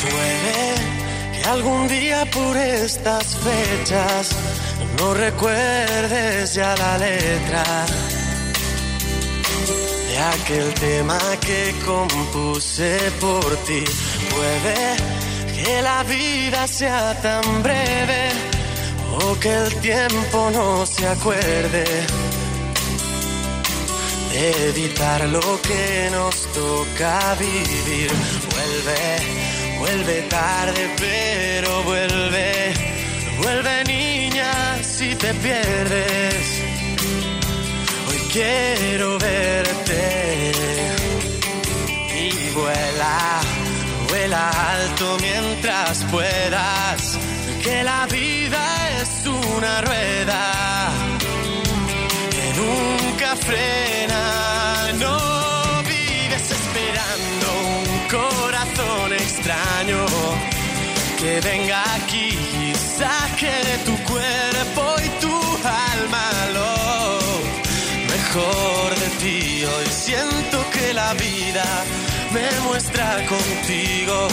Puede 0.02 1.38
que 1.38 1.48
algún 1.48 1.88
día 1.88 2.26
por 2.26 2.58
estas 2.58 3.38
fechas 3.38 4.59
no 5.00 5.14
recuerdes 5.14 6.54
ya 6.54 6.76
la 6.76 6.98
letra 6.98 7.64
de 10.08 10.18
aquel 10.18 10.74
tema 10.74 11.20
que 11.40 11.74
compuse 11.86 12.98
por 13.22 13.56
ti. 13.66 13.84
Puede 14.36 15.64
que 15.64 15.82
la 15.82 16.04
vida 16.04 16.68
sea 16.68 17.20
tan 17.22 17.64
breve 17.64 18.32
o 19.22 19.40
que 19.40 19.54
el 19.54 19.74
tiempo 19.76 20.50
no 20.52 20.86
se 20.86 21.08
acuerde 21.08 21.86
de 24.34 24.70
evitar 24.70 25.22
lo 25.30 25.62
que 25.62 26.10
nos 26.12 26.36
toca 26.54 27.36
vivir. 27.40 28.12
Vuelve, 28.52 29.00
vuelve 29.80 30.22
tarde, 30.24 30.82
pero 30.98 31.84
vuelve, 31.84 32.74
vuelve 33.42 33.84
niña 33.86 34.19
si 35.00 35.16
te 35.16 35.34
pierdes. 35.36 36.46
Hoy 38.10 38.20
quiero 38.34 39.18
verte 39.18 40.52
y 42.22 42.50
vuela, 42.50 43.40
vuela 44.10 44.50
alto 44.50 45.18
mientras 45.22 46.04
puedas, 46.12 47.18
que 47.64 47.82
la 47.82 48.08
vida 48.08 48.62
es 49.02 49.26
una 49.26 49.82
rueda 49.88 50.44
que 52.36 52.46
nunca 52.62 53.38
frena. 53.38 54.24
No 55.06 55.18
vives 55.84 56.46
esperando 56.60 57.48
un 57.78 57.88
corazón 58.18 59.14
extraño 59.14 60.06
que 61.22 61.40
venga 61.40 61.84
aquí 61.96 62.28
y 62.64 62.76
saque 62.76 63.54
de 63.70 63.78
tu 63.86 63.96
cuerpo 64.04 64.49
alma 66.10 66.32
lo 66.54 67.20
mejor 68.08 68.96
de 68.96 69.10
ti. 69.22 69.64
Hoy 69.66 69.86
siento 69.90 70.66
que 70.72 70.94
la 70.94 71.14
vida 71.14 71.66
me 72.32 72.50
muestra 72.68 73.26
contigo 73.28 74.28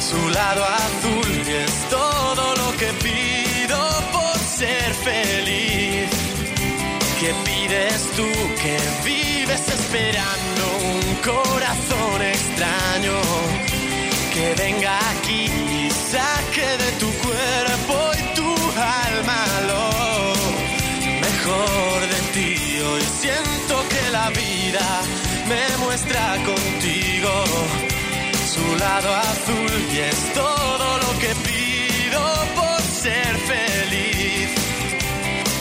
su 0.00 0.28
lado 0.30 0.64
azul 0.64 1.42
y 1.46 1.50
es 1.50 1.88
todo 1.88 2.54
lo 2.56 2.76
que 2.76 2.92
pido 3.04 3.78
por 4.12 4.38
ser 4.38 4.94
feliz. 4.94 6.10
¿Qué 7.20 7.34
pides 7.44 8.10
tú 8.16 8.28
que 8.62 8.78
vives 9.04 9.68
esperando 9.68 10.62
un 10.94 11.14
corazón 11.16 12.22
extraño 12.22 13.20
que 14.32 14.54
venga 14.54 14.98
aquí 15.10 15.44
y 15.44 15.90
saque 15.90 16.68
de 16.84 16.92
tu 16.98 17.10
cuerpo 17.18 17.99
vida 24.30 25.02
me 25.48 25.84
muestra 25.84 26.36
contigo 26.44 27.44
su 28.54 28.76
lado 28.78 29.14
azul 29.14 29.72
y 29.92 29.98
es 29.98 30.32
todo 30.32 30.98
lo 30.98 31.18
que 31.18 31.32
pido 31.48 32.22
por 32.54 32.80
ser 32.82 33.32
feliz. 33.52 34.50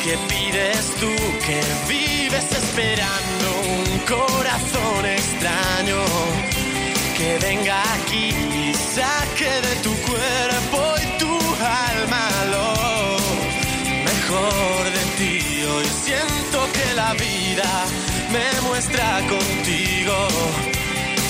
¿Qué 0.03 0.17
pides 0.27 0.85
tú 1.01 1.13
que 1.45 1.59
vives 1.87 2.47
esperando 2.51 3.45
un 3.77 3.99
corazón 4.15 5.05
extraño 5.05 6.01
que 7.17 7.37
venga 7.39 7.81
aquí 7.97 8.29
y 8.69 8.73
saque 8.73 9.51
de 9.67 9.75
tu 9.83 9.93
cuerpo 10.09 10.79
y 11.03 11.17
tu 11.19 11.35
alma 11.89 12.29
lo 12.55 13.17
mejor 14.09 14.83
de 14.97 15.03
ti? 15.17 15.63
Hoy 15.63 15.85
siento 16.05 16.57
que 16.73 16.93
la 16.95 17.13
vida 17.13 17.85
me 18.31 18.61
muestra 18.67 19.21
contigo 19.27 20.27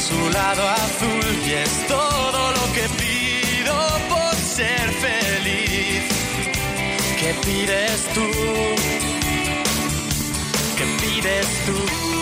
su 0.08 0.30
lado 0.32 0.68
azul 0.68 1.26
y 1.46 1.52
es 1.54 1.88
todo 1.88 2.52
lo 2.52 2.74
que 2.74 2.86
pido 3.04 3.76
por 4.10 4.36
ser 4.36 4.92
feliz. 5.06 6.04
¿Qué 7.20 7.34
pides 7.46 8.04
tú? 8.14 8.28
¿Qué 10.78 10.86
pides 11.02 11.48
tú? 11.66 12.19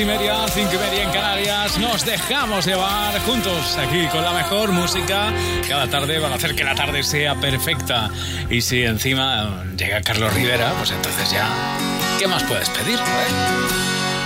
Y 0.00 0.04
media, 0.04 0.46
cinco 0.48 0.72
y 0.74 0.78
media 0.78 1.02
en 1.02 1.10
Canarias, 1.10 1.78
nos 1.78 2.04
dejamos 2.06 2.64
llevar 2.64 3.20
juntos 3.20 3.76
aquí 3.76 4.06
con 4.08 4.22
la 4.22 4.32
mejor 4.32 4.72
música. 4.72 5.32
Cada 5.68 5.88
tarde 5.88 6.18
van 6.18 6.32
a 6.32 6.36
hacer 6.36 6.54
que 6.54 6.64
la 6.64 6.74
tarde 6.74 7.02
sea 7.02 7.34
perfecta. 7.34 8.08
Y 8.48 8.62
si 8.62 8.82
encima 8.82 9.64
llega 9.76 10.00
Carlos 10.00 10.32
Rivera, 10.32 10.72
pues 10.78 10.92
entonces 10.92 11.30
ya, 11.30 11.46
¿qué 12.18 12.26
más 12.26 12.42
puedes 12.44 12.70
pedir? 12.70 12.98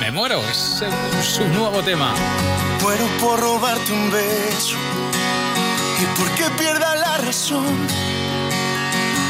Me 0.01 0.13
muero, 0.13 0.41
es 0.49 0.85
su 1.23 1.47
nuevo 1.49 1.83
tema. 1.83 2.15
Muero 2.81 3.07
por 3.21 3.41
robarte 3.41 3.93
un 3.93 4.11
beso 4.11 4.77
y 6.01 6.21
porque 6.21 6.45
pierda 6.57 6.95
la 6.95 7.19
razón. 7.19 7.89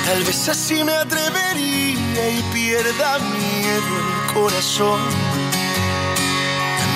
Tal 0.05 0.23
vez 0.25 0.49
así 0.49 0.85
me 0.85 0.93
atrevería 0.93 2.31
y 2.31 2.43
pierda 2.53 3.19
miedo 3.19 4.27
el 4.27 4.35
corazón. 4.35 5.44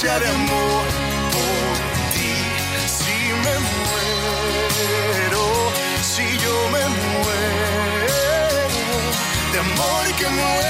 sea 0.00 0.18
de 0.18 0.28
amor 0.28 0.86
por 1.34 1.76
ti. 2.14 2.32
Si 2.98 3.18
me 3.44 3.54
muero, 3.68 5.44
si 6.12 6.26
yo 6.44 6.54
me 6.74 6.84
muero, 7.02 8.20
de 9.52 9.58
amor 9.58 10.04
que 10.18 10.26
muera 10.28 10.69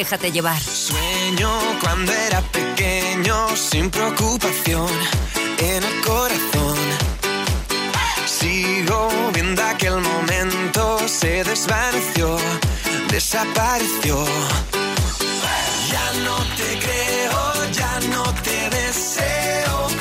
Déjate 0.00 0.32
llevar. 0.32 0.58
Sueño 0.58 1.50
cuando 1.82 2.10
era 2.10 2.40
pequeño, 2.40 3.54
sin 3.54 3.90
preocupación 3.90 4.88
en 5.58 5.84
el 5.84 6.00
corazón. 6.00 6.78
Sigo 8.24 9.10
viendo 9.34 9.62
aquel 9.62 10.00
momento, 10.00 11.06
se 11.06 11.44
desvaneció, 11.44 12.38
desapareció. 13.10 14.24
Ya 15.92 16.12
no 16.24 16.36
te 16.56 16.78
creo, 16.78 17.70
ya 17.70 18.00
no 18.08 18.22
te 18.42 18.70
deseo. 18.70 19.99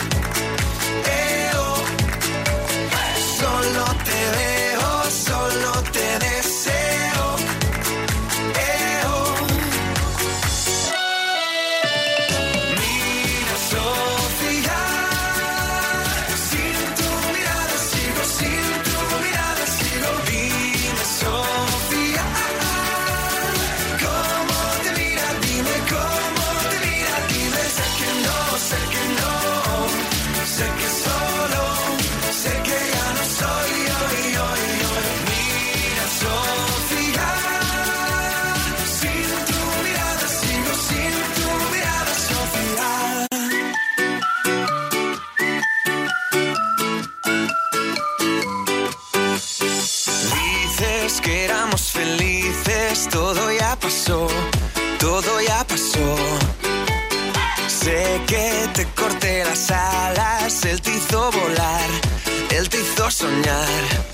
Soñar. 63.19 64.08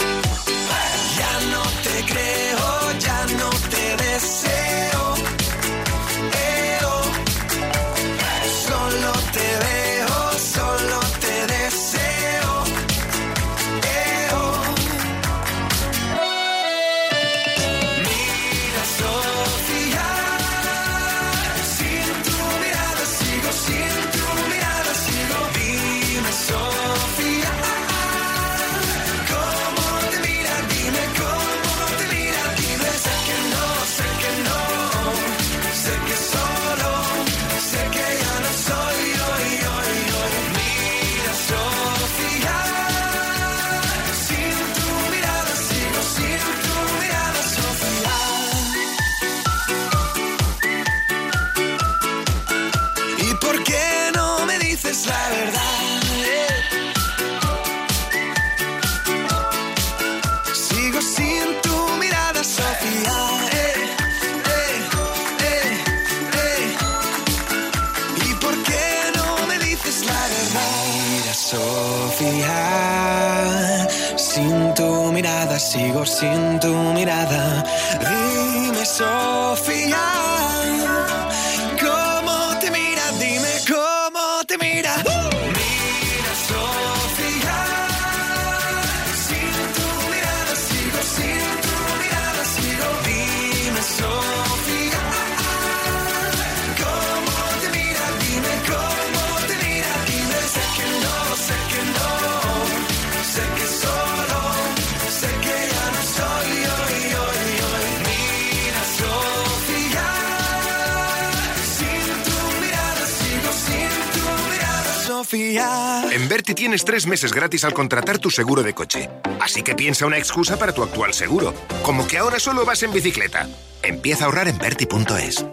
Tienes 116.75 116.85
tres 116.85 117.07
meses 117.07 117.31
gratis 117.31 117.63
al 117.63 117.73
contratar 117.73 118.19
tu 118.19 118.29
seguro 118.29 118.61
de 118.61 118.73
coche. 118.73 119.09
Así 119.39 119.63
que 119.63 119.75
piensa 119.75 120.05
una 120.05 120.17
excusa 120.17 120.59
para 120.59 120.73
tu 120.73 120.83
actual 120.83 121.13
seguro. 121.13 121.53
Como 121.83 122.05
que 122.05 122.17
ahora 122.17 122.37
solo 122.37 122.65
vas 122.65 122.83
en 122.83 122.91
bicicleta. 122.91 123.47
Empieza 123.81 124.23
a 124.23 124.27
ahorrar 124.27 124.49
en 124.49 124.57
Berti.es. 124.57 125.45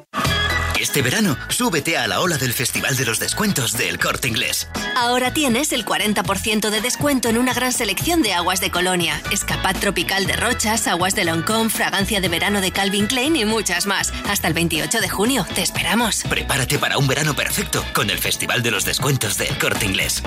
Este 0.80 1.00
verano, 1.00 1.36
súbete 1.48 1.96
a 1.96 2.08
la 2.08 2.20
ola 2.22 2.38
del 2.38 2.52
Festival 2.52 2.96
de 2.96 3.04
los 3.04 3.20
Descuentos 3.20 3.74
del 3.74 4.00
Corte 4.00 4.26
Inglés. 4.26 4.66
Ahora 4.96 5.32
tienes 5.32 5.72
el 5.72 5.86
40% 5.86 6.70
de 6.70 6.80
descuento 6.80 7.28
en 7.28 7.38
una 7.38 7.54
gran 7.54 7.72
selección 7.72 8.20
de 8.22 8.32
aguas 8.32 8.60
de 8.60 8.72
Colonia, 8.72 9.22
escapad 9.30 9.76
tropical 9.76 10.26
de 10.26 10.34
Rochas, 10.34 10.88
aguas 10.88 11.14
de 11.14 11.24
Loncón, 11.24 11.70
fragancia 11.70 12.20
de 12.20 12.28
verano 12.28 12.60
de 12.60 12.72
Calvin 12.72 13.06
Klein 13.06 13.36
y 13.36 13.44
muchas 13.44 13.86
más. 13.86 14.12
Hasta 14.28 14.48
el 14.48 14.54
28 14.54 15.00
de 15.00 15.08
junio. 15.08 15.46
Te 15.54 15.62
esperamos. 15.62 16.24
Prepárate 16.28 16.80
para 16.80 16.98
un 16.98 17.06
verano 17.06 17.36
perfecto 17.36 17.84
con 17.94 18.10
el 18.10 18.18
Festival 18.18 18.64
de 18.64 18.72
los 18.72 18.84
Descuentos 18.84 19.38
del 19.38 19.56
Corte 19.58 19.86
Inglés. 19.86 20.20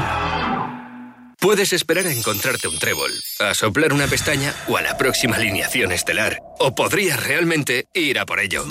Puedes 1.46 1.74
esperar 1.74 2.08
a 2.08 2.12
encontrarte 2.12 2.68
un 2.68 2.80
trébol, 2.80 3.12
a 3.38 3.54
soplar 3.54 3.94
una 3.94 4.08
pestaña 4.08 4.52
o 4.68 4.78
a 4.78 4.82
la 4.82 4.98
próxima 4.98 5.36
alineación 5.36 5.92
estelar. 5.92 6.42
O 6.58 6.74
podrías 6.74 7.22
realmente 7.22 7.86
ir 7.94 8.18
a 8.18 8.26
por 8.26 8.40
ello. 8.40 8.66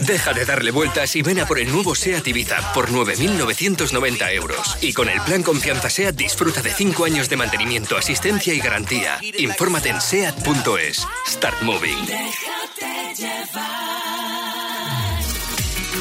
Deja 0.00 0.32
de 0.32 0.44
darle 0.44 0.72
vueltas 0.72 1.14
y 1.14 1.22
ven 1.22 1.38
a 1.38 1.46
por 1.46 1.60
el 1.60 1.70
nuevo 1.70 1.94
SEAT 1.94 2.26
Ibiza 2.26 2.72
por 2.72 2.90
9.990 2.90 4.32
euros. 4.32 4.78
Y 4.80 4.92
con 4.92 5.08
el 5.08 5.20
plan 5.20 5.44
Confianza 5.44 5.88
SEAT 5.88 6.16
disfruta 6.16 6.60
de 6.60 6.74
5 6.74 7.04
años 7.04 7.28
de 7.28 7.36
mantenimiento, 7.36 7.96
asistencia 7.96 8.52
y 8.52 8.58
garantía. 8.58 9.20
Infórmate 9.38 9.90
en 9.90 10.00
SEAT.es. 10.00 11.06
Start 11.28 11.62
Moving. 11.62 12.08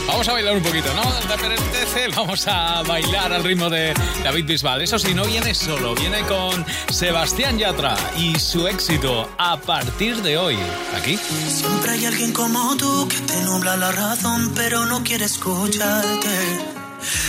Vamos 0.08 0.28
a 0.28 0.34
bailar 0.34 0.56
un 0.56 0.64
poquito, 0.64 0.94
¿no? 0.94 1.02
Vamos 2.16 2.48
a 2.48 2.84
bailar 2.84 3.34
al 3.34 3.44
ritmo 3.44 3.70
de 3.70 3.94
David 4.24 4.46
Bisbal. 4.46 4.82
Eso 4.82 5.00
sí, 5.00 5.14
no 5.14 5.26
viene 5.26 5.54
solo, 5.54 5.96
viene 5.96 6.22
con 6.22 6.66
Sebastián 6.90 7.58
Yatra 7.58 7.96
y 8.18 8.38
su 8.38 8.68
éxito 8.68 9.30
a 9.38 9.58
partir 9.58 10.22
de 10.22 10.38
hoy. 10.38 10.58
Aquí. 10.98 11.18
Siempre 11.18 11.92
hay 11.92 12.06
alguien 12.06 12.34
como 12.34 12.76
tú 12.78 13.08
que 13.08 13.18
te 13.18 13.42
nubla 13.44 13.78
la 13.78 13.92
razón, 13.92 14.52
pero 14.56 14.86
no 14.86 15.04
quiere 15.04 15.26
escucharte. 15.26 16.82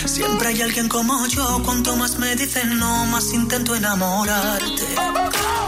Siempre 0.05 0.49
hay 0.49 0.61
alguien 0.61 0.87
como 0.87 1.25
yo, 1.27 1.61
cuanto 1.63 1.95
más 1.95 2.17
me 2.19 2.35
dicen 2.35 2.77
no, 2.77 3.05
más 3.05 3.33
intento 3.33 3.75
enamorarte. 3.75 4.85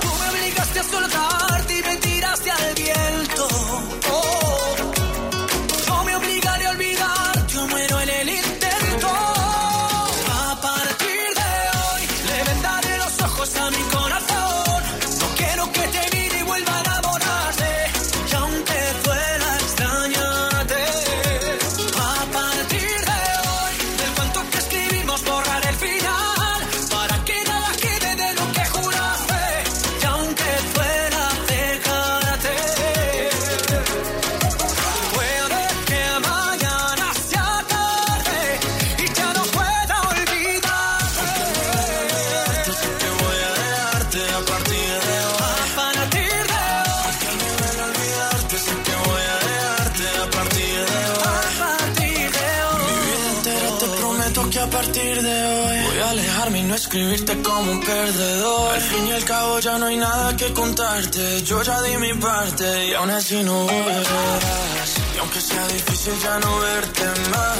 Tú 0.01 0.07
me 0.19 0.29
obligaste 0.29 0.79
a 0.79 0.83
soltarte 0.83 1.79
y 1.79 1.81
me 1.81 1.95
tiraste 1.97 2.51
al 2.51 2.73
viento. 2.75 3.47
Oh, 4.11 4.24
partir 54.95 55.21
de 55.21 55.45
hoy 55.45 55.77
voy 55.87 55.99
a 55.99 56.09
alejarme 56.11 56.59
y 56.59 56.63
no 56.63 56.75
escribirte 56.75 57.41
como 57.41 57.71
un 57.71 57.81
perdedor. 57.81 58.73
Al 58.75 58.81
fin 58.81 59.07
y 59.07 59.11
al 59.11 59.25
cabo 59.25 59.59
ya 59.59 59.77
no 59.77 59.87
hay 59.87 59.97
nada 59.97 60.37
que 60.37 60.53
contarte. 60.53 61.43
Yo 61.43 61.61
ya 61.63 61.81
di 61.81 61.97
mi 61.97 62.13
parte 62.13 62.87
y 62.87 62.93
aún 62.93 63.09
así 63.09 63.43
no 63.43 63.65
volverás. 63.65 64.89
Y 65.15 65.17
aunque 65.19 65.41
sea 65.41 65.67
difícil 65.67 66.13
ya 66.23 66.39
no 66.39 66.59
verte 66.59 67.03
más, 67.29 67.57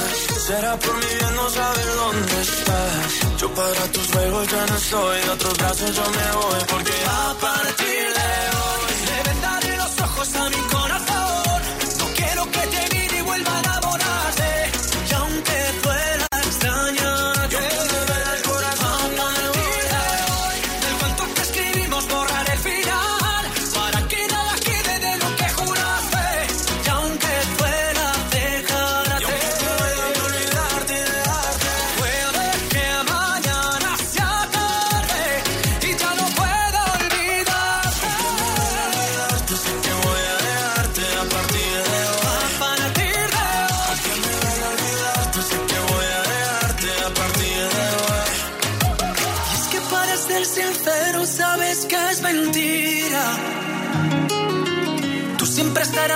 será 0.48 0.80
por 0.80 0.96
mi 0.96 1.14
bien 1.20 1.36
no 1.36 1.50
saber 1.50 1.90
dónde 2.04 2.42
estás. 2.42 3.38
Yo 3.42 3.54
para 3.54 3.84
tus 3.92 4.08
juegos 4.12 4.48
ya 4.48 4.66
no 4.66 4.76
estoy, 4.76 5.22
de 5.22 5.30
otros 5.30 5.58
brazos 5.58 5.96
yo 5.96 6.06
me 6.18 6.28
voy 6.40 6.62
porque 6.70 6.94
a 7.06 7.36
partir 7.48 8.06
de 8.20 8.32
hoy 8.62 8.94
le 9.10 9.30
vendaré 9.30 9.78
los 9.78 10.00
ojos 10.00 10.36
a 10.36 10.50
mi 10.50 10.62
corazón. 10.72 11.25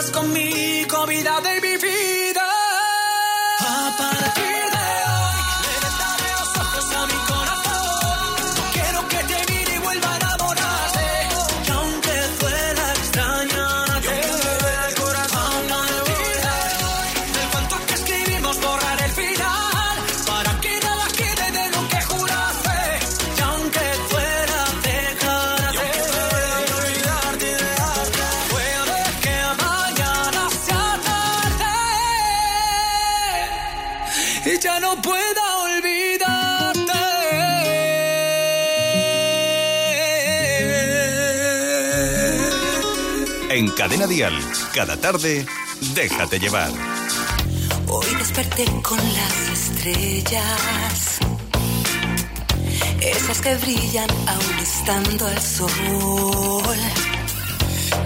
Conmigo, 0.08 0.59
En 43.60 43.68
Cadena 43.72 44.08
Dial, 44.08 44.34
cada 44.74 44.96
tarde, 44.96 45.46
déjate 45.94 46.40
llevar. 46.40 46.72
Hoy 47.88 48.06
desperté 48.18 48.64
con 48.82 48.98
las 48.98 49.50
estrellas 49.52 51.20
esas 53.02 53.42
que 53.42 53.56
brillan 53.56 54.10
aún 54.28 54.60
estando 54.62 55.28
al 55.28 55.42
sol. 55.42 56.80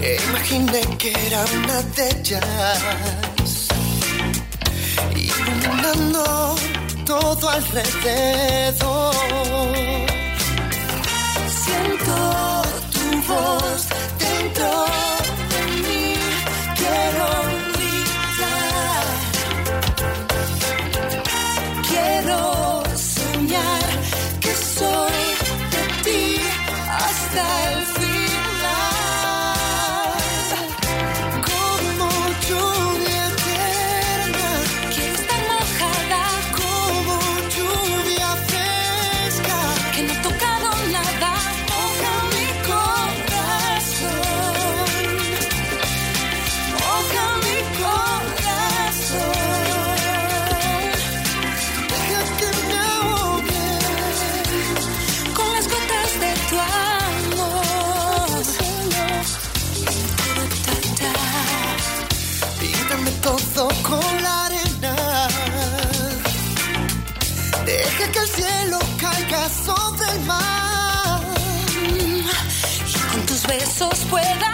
E 0.02 0.16
imaginé 0.28 0.80
que 0.98 1.12
era 1.28 1.44
una 1.44 1.82
de 1.82 2.08
ellas, 2.08 3.68
iluminando 5.14 6.56
todo 7.06 7.48
alrededor. 7.48 9.14
Siento 11.62 12.62
tu 12.90 13.32
voz 13.32 14.03
besos 73.74 74.04
pueda 74.08 74.53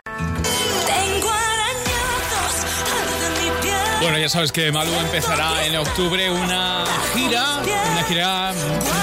Bueno, 4.01 4.17
ya 4.17 4.29
sabes 4.29 4.51
que 4.51 4.71
Malú 4.71 4.91
empezará 4.95 5.63
en 5.63 5.77
octubre 5.77 6.31
una 6.31 6.83
gira, 7.13 7.61
una 7.91 8.03
gira 8.03 8.51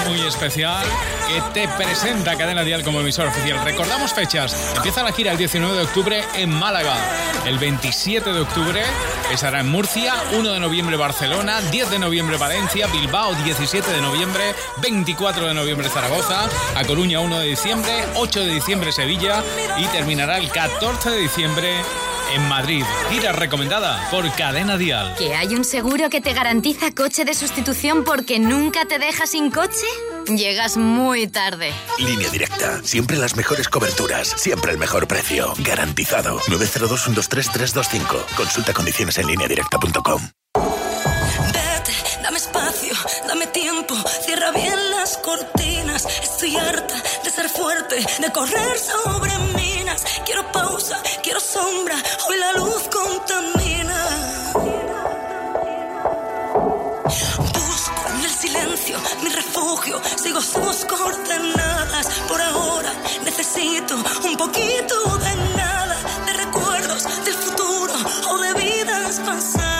muy 0.09 0.19
especial 0.27 0.85
que 1.29 1.41
te 1.53 1.69
presenta 1.69 2.35
Cadena 2.35 2.65
Dial 2.65 2.83
como 2.83 2.99
emisor 2.99 3.27
oficial. 3.27 3.63
Recordamos 3.63 4.13
fechas. 4.13 4.73
Empieza 4.75 5.01
la 5.01 5.13
gira 5.13 5.31
el 5.31 5.37
19 5.37 5.73
de 5.73 5.83
octubre 5.83 6.21
en 6.35 6.49
Málaga. 6.49 6.97
El 7.45 7.57
27 7.59 8.33
de 8.33 8.41
octubre 8.41 8.83
estará 9.31 9.61
en 9.61 9.69
Murcia, 9.69 10.15
1 10.33 10.51
de 10.51 10.59
noviembre 10.59 10.97
Barcelona, 10.97 11.61
10 11.71 11.91
de 11.91 11.99
noviembre 11.99 12.35
Valencia, 12.35 12.87
Bilbao 12.87 13.33
17 13.35 13.89
de 13.89 14.01
noviembre, 14.01 14.53
24 14.81 15.47
de 15.47 15.53
noviembre 15.53 15.87
Zaragoza, 15.87 16.49
A 16.75 16.83
Coruña 16.83 17.21
1 17.21 17.39
de 17.39 17.47
diciembre, 17.47 18.03
8 18.15 18.41
de 18.41 18.53
diciembre 18.53 18.91
Sevilla 18.91 19.41
y 19.77 19.85
terminará 19.85 20.39
el 20.39 20.49
14 20.49 21.11
de 21.11 21.19
diciembre 21.19 21.73
en 22.35 22.47
Madrid. 22.47 22.83
Gira 23.09 23.31
recomendada 23.31 24.09
por 24.09 24.29
Cadena 24.35 24.77
Dial. 24.77 25.15
¿Que 25.17 25.35
hay 25.35 25.55
un 25.55 25.63
seguro 25.63 26.09
que 26.09 26.21
te 26.21 26.33
garantiza 26.33 26.91
coche 26.91 27.25
de 27.25 27.33
sustitución 27.33 28.03
porque 28.03 28.39
nunca 28.39 28.85
te 28.85 28.99
deja 28.99 29.27
sin 29.27 29.51
coche? 29.51 29.85
Llegas 30.27 30.77
muy 30.77 31.27
tarde. 31.27 31.71
Línea 31.97 32.29
directa. 32.29 32.81
Siempre 32.83 33.17
las 33.17 33.35
mejores 33.35 33.67
coberturas. 33.67 34.27
Siempre 34.27 34.71
el 34.71 34.77
mejor 34.77 35.07
precio. 35.07 35.53
Garantizado. 35.59 36.39
902-123-325. 36.41 38.25
Consulta 38.35 38.73
condiciones 38.73 39.17
en 39.17 39.27
lineadirecta.com. 39.27 40.21
Vete, 40.29 40.38
dame 43.27 43.47
tiempo, 43.47 43.95
cierra 44.25 44.51
bien 44.51 44.91
las 44.91 45.17
cortinas. 45.17 46.05
Estoy 46.05 46.55
harta 46.57 46.95
de 47.23 47.29
ser 47.29 47.49
fuerte, 47.49 47.95
de 47.95 48.31
correr 48.31 48.77
sobre 48.77 49.37
minas. 49.55 50.03
Quiero 50.25 50.51
pausa, 50.51 51.01
quiero 51.23 51.39
sombra, 51.39 51.95
hoy 52.27 52.37
la 52.37 52.53
luz 52.53 52.83
contamina. 52.91 53.97
Busco 57.53 58.01
en 58.15 58.23
el 58.23 58.31
silencio 58.31 58.97
mi 59.23 59.29
refugio, 59.29 60.01
sigo 60.21 60.41
sus 60.41 60.85
coordenadas. 60.85 62.07
Por 62.27 62.41
ahora 62.41 62.91
necesito 63.23 63.95
un 63.95 64.37
poquito 64.37 65.17
de 65.17 65.35
nada, 65.55 65.97
de 66.25 66.33
recuerdos 66.33 67.03
del 67.25 67.35
futuro 67.35 67.93
o 68.29 68.37
de 68.37 68.53
vidas 68.53 69.19
pasadas. 69.25 69.78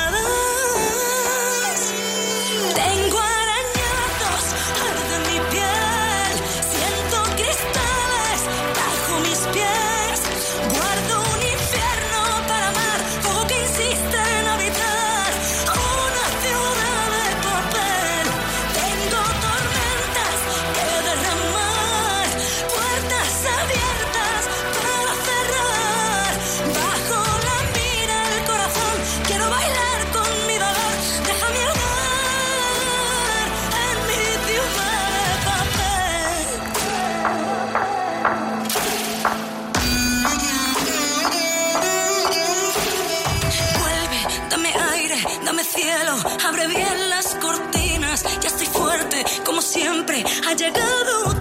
Ha 50.50 50.56
llegado 50.56 51.38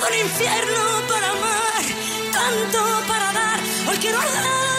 Guardo 0.00 0.16
un 0.16 0.20
infierno 0.26 1.06
para 1.08 1.30
amar, 1.30 1.84
tanto 2.32 3.06
para 3.06 3.32
dar. 3.32 3.60
Hoy 3.86 3.98
quiero 3.98 4.18
arder. 4.18 4.69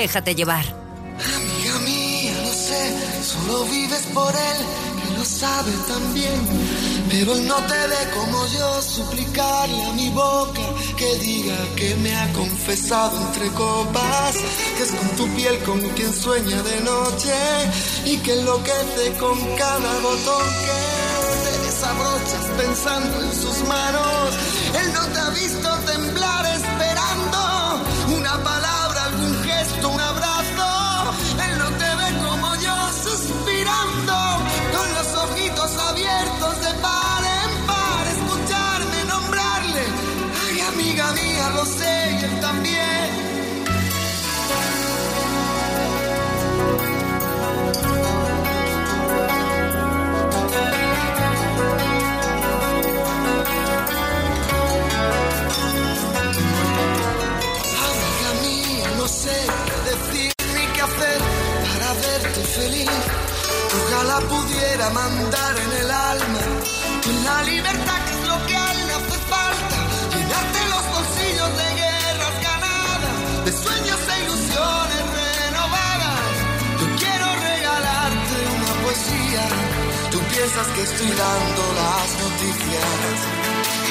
Déjate 0.00 0.34
llevar. 0.34 0.64
Amiga 0.64 1.78
mía, 1.80 2.32
lo 2.42 2.52
sé, 2.54 2.82
solo 3.22 3.64
vives 3.66 4.06
por 4.14 4.32
él, 4.34 4.58
que 5.02 5.18
lo 5.18 5.24
sabe 5.26 5.72
también. 5.86 6.40
Pero 7.10 7.34
él 7.34 7.46
no 7.46 7.56
te 7.56 7.86
ve 7.86 8.02
como 8.14 8.46
yo, 8.46 8.80
suplicarle 8.80 9.84
a 9.84 9.92
mi 9.92 10.08
boca 10.08 10.62
que 10.96 11.16
diga 11.16 11.54
que 11.76 11.94
me 11.96 12.16
ha 12.16 12.32
confesado 12.32 13.14
entre 13.26 13.48
copas, 13.48 14.36
que 14.78 14.82
es 14.84 14.90
con 14.90 15.08
tu 15.18 15.28
piel 15.36 15.58
con 15.64 15.80
quien 15.90 16.14
sueña 16.14 16.62
de 16.62 16.80
noche 16.80 17.34
y 18.06 18.16
que 18.22 18.40
enloquece 18.40 19.12
con 19.18 19.38
cada 19.56 19.92
botón 20.00 20.46
que 20.64 20.78
te 21.44 21.66
desabrochas 21.66 22.46
pensando 22.56 23.20
en 23.20 23.32
sus 23.34 23.68
manos. 23.68 24.34
Él 24.80 24.92
no 24.94 25.06
te 25.12 25.18
ha 25.20 25.28
visto 25.28 25.68
temblar 25.84 26.46
feliz. 62.60 62.90
Ojalá 63.78 64.18
pudiera 64.34 64.90
mandar 64.90 65.54
en 65.64 65.72
el 65.82 65.90
alma 66.12 66.42
la 67.28 67.38
libertad 67.52 67.98
que 68.06 68.12
es 68.16 68.22
lo 68.30 68.36
que 68.46 68.56
a 68.64 68.66
él 68.72 68.80
falta. 69.34 69.78
Llenarte 70.12 70.60
los 70.74 70.84
bolsillos 70.94 71.50
de 71.60 71.68
guerras 71.82 72.36
ganadas, 72.48 73.16
de 73.46 73.52
sueños 73.64 74.00
e 74.12 74.16
ilusiones 74.24 75.02
renovadas. 75.20 76.32
Yo 76.80 76.86
quiero 77.02 77.26
regalarte 77.48 78.36
una 78.58 78.72
poesía. 78.82 79.44
Tú 80.12 80.18
piensas 80.32 80.66
que 80.74 80.82
estoy 80.88 81.10
dando 81.24 81.62
las 81.80 82.08
noticias. 82.24 83.16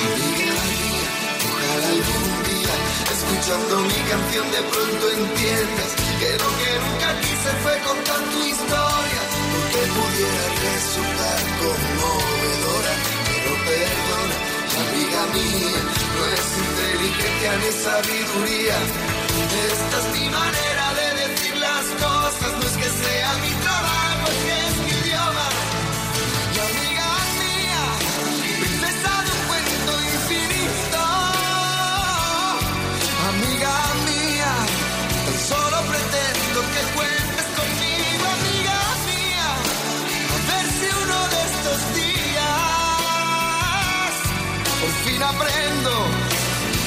Amiga 0.06 0.58
mía, 0.72 1.08
ojalá 1.50 1.88
algún 1.98 2.28
día, 2.50 2.76
escuchando 3.16 3.74
mi 3.92 4.00
canción, 4.12 4.46
de 4.56 4.62
pronto 4.72 5.04
entiendas 5.22 6.09
que 6.20 6.32
lo 6.44 6.50
que 6.60 6.72
nunca 6.84 7.10
quise 7.22 7.50
fue 7.64 7.76
contar 7.80 8.20
tu 8.32 8.40
historia, 8.44 9.22
porque 9.52 9.82
pudiera 9.98 10.46
resultar 10.68 11.40
conmovedora, 11.64 12.94
pero 13.28 13.52
perdona, 13.68 14.38
amiga 14.84 15.22
mía, 15.36 15.82
no 16.16 16.22
es 16.36 16.48
inteligencia 16.68 17.52
ni 17.62 17.72
sabiduría. 17.86 18.78
Esta 19.72 19.96
es 20.02 20.08
mi 20.20 20.26
manera 20.30 20.86
de 21.00 21.08
decir 21.24 21.56
las 21.58 21.86
cosas, 22.04 22.52
no 22.60 22.66
es 22.68 22.76
que 22.82 22.90
sea 23.04 23.30
mi 23.44 23.54
aprendo 45.30 45.92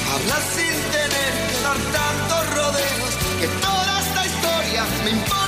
a 0.09 0.15
hablar 0.15 0.41
sin 0.55 0.75
tener 0.91 1.31
que 1.47 1.57
dar 1.65 1.77
tantos 1.99 2.43
rodeos. 2.57 3.13
Que 3.39 3.47
toda 3.47 3.99
esta 4.01 4.25
historia 4.25 4.83
me 5.03 5.11
importa 5.11 5.42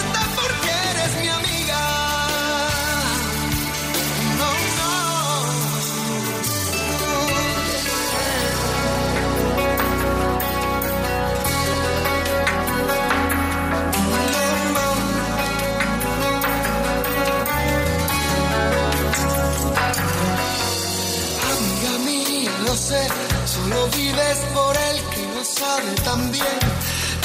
solo 23.45 23.87
vives 23.89 24.37
por 24.53 24.75
él 24.75 24.97
que 25.13 25.21
no 25.33 25.43
sabe 25.43 25.91
tan 26.03 26.31
bien. 26.31 26.59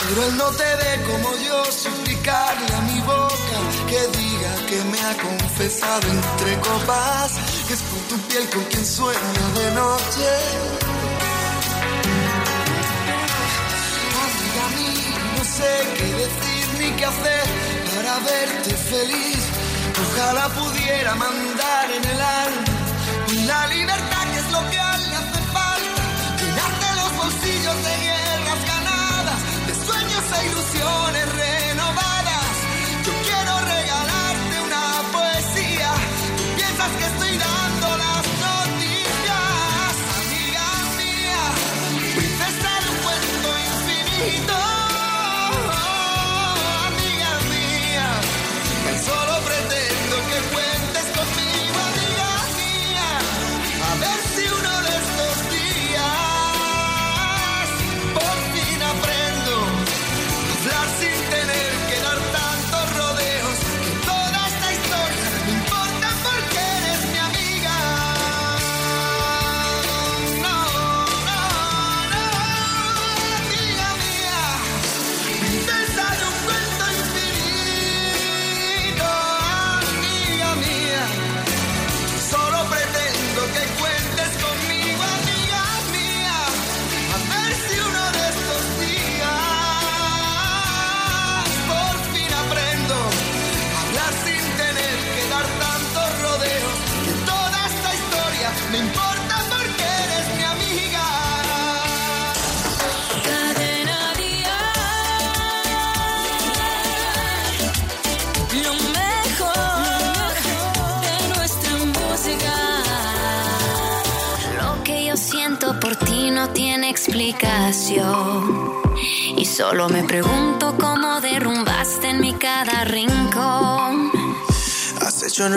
Pero 0.01 0.27
él 0.27 0.37
no 0.37 0.49
te 0.51 0.64
ve 0.81 0.93
como 1.11 1.29
yo, 1.47 1.64
suplicarle 1.64 2.75
a 2.75 2.81
mi 2.91 3.01
boca 3.01 3.59
que 3.89 4.01
diga 4.18 4.53
que 4.68 4.85
me 4.91 5.01
ha 5.01 5.14
confesado 5.16 6.07
entre 6.09 6.59
copas, 6.61 7.33
que 7.66 7.75
es 7.75 7.83
por 7.83 8.01
tu 8.09 8.16
piel 8.29 8.49
con 8.51 8.64
quien 8.64 8.87
sueño 8.87 9.45
de 9.61 9.71
noche. 9.73 10.31
Amiga 14.27 14.64
mí, 14.77 14.95
no 15.37 15.45
sé 15.45 15.73
qué 15.97 16.09
decir 16.25 16.64
ni 16.79 16.91
qué 16.97 17.05
hacer 17.05 17.45
para 17.95 18.18
verte 18.21 18.75
feliz. 18.75 19.43
Ojalá 20.03 20.49
pudiera 20.49 21.14
mandar 21.14 21.91
en 21.91 22.05
el 22.05 22.21
alma 22.21 22.71
la 23.47 23.66
libertad 23.68 24.25
que 24.33 24.39
es 24.39 24.51
lo 24.53 24.71
que 24.71 24.79
Ilusiones 30.47 31.26
renovadas, 31.32 32.47
yo 33.05 33.12
quiero 33.22 33.59
regalarte 33.61 34.61
una 34.66 35.03
poesía. 35.12 35.93
¿Piensas 36.57 36.91
que? 36.99 37.20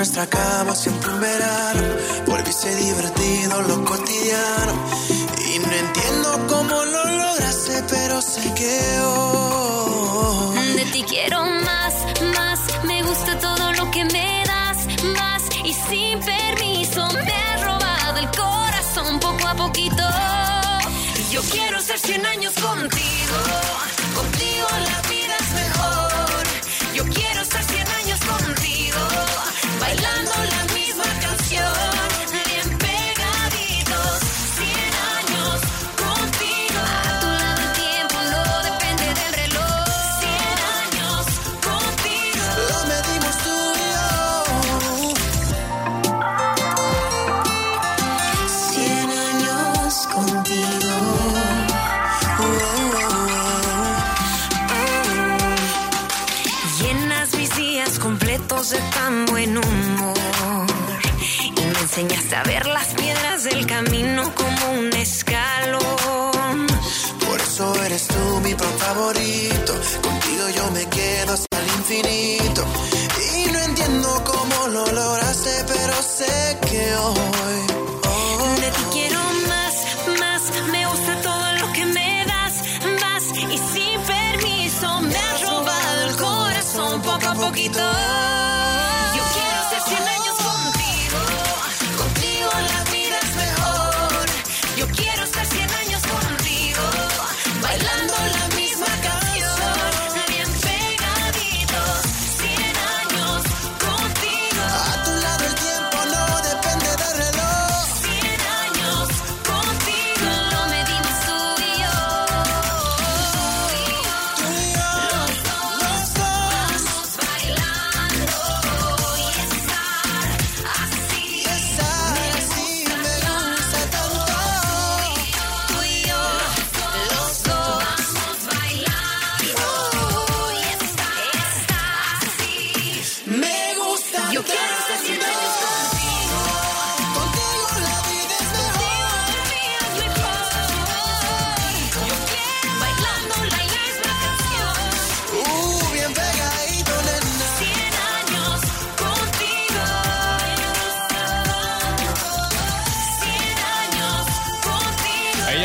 nuestra 0.03 0.27
cama 0.27 0.75
siempre 0.75 1.13
un 1.13 1.21
verano. 1.21 1.81
Volviste 2.27 2.75
divertido 2.75 3.61
lo 3.61 3.85
cotidiano. 3.85 4.73
Y 5.49 5.59
no 5.59 5.71
entiendo 5.71 6.29
cómo 6.49 6.83
lo 6.83 7.05
lograste, 7.05 7.81
pero 7.89 8.21
sé 8.21 8.53
que 8.53 8.99
hoy. 8.99 10.73
De 10.73 10.85
ti 10.91 11.05
quiero 11.07 11.45
más, 11.45 11.93
más. 12.35 12.59
Me 12.83 13.01
gusta 13.03 13.39
todo 13.39 13.71
lo 13.71 13.89
que 13.91 14.03
me 14.03 14.43
das, 14.45 14.77
más. 15.17 15.41
Y 15.63 15.71
sin 15.71 16.19
permiso 16.19 17.07
me 17.25 17.35
has 17.45 17.61
robado 17.63 18.17
el 18.19 18.29
corazón 18.31 19.19
poco 19.21 19.47
a 19.47 19.55
poquito. 19.55 20.03
Yo 21.31 21.41
quiero 21.49 21.79
ser 21.79 21.97
100 21.97 22.25
años 22.25 22.52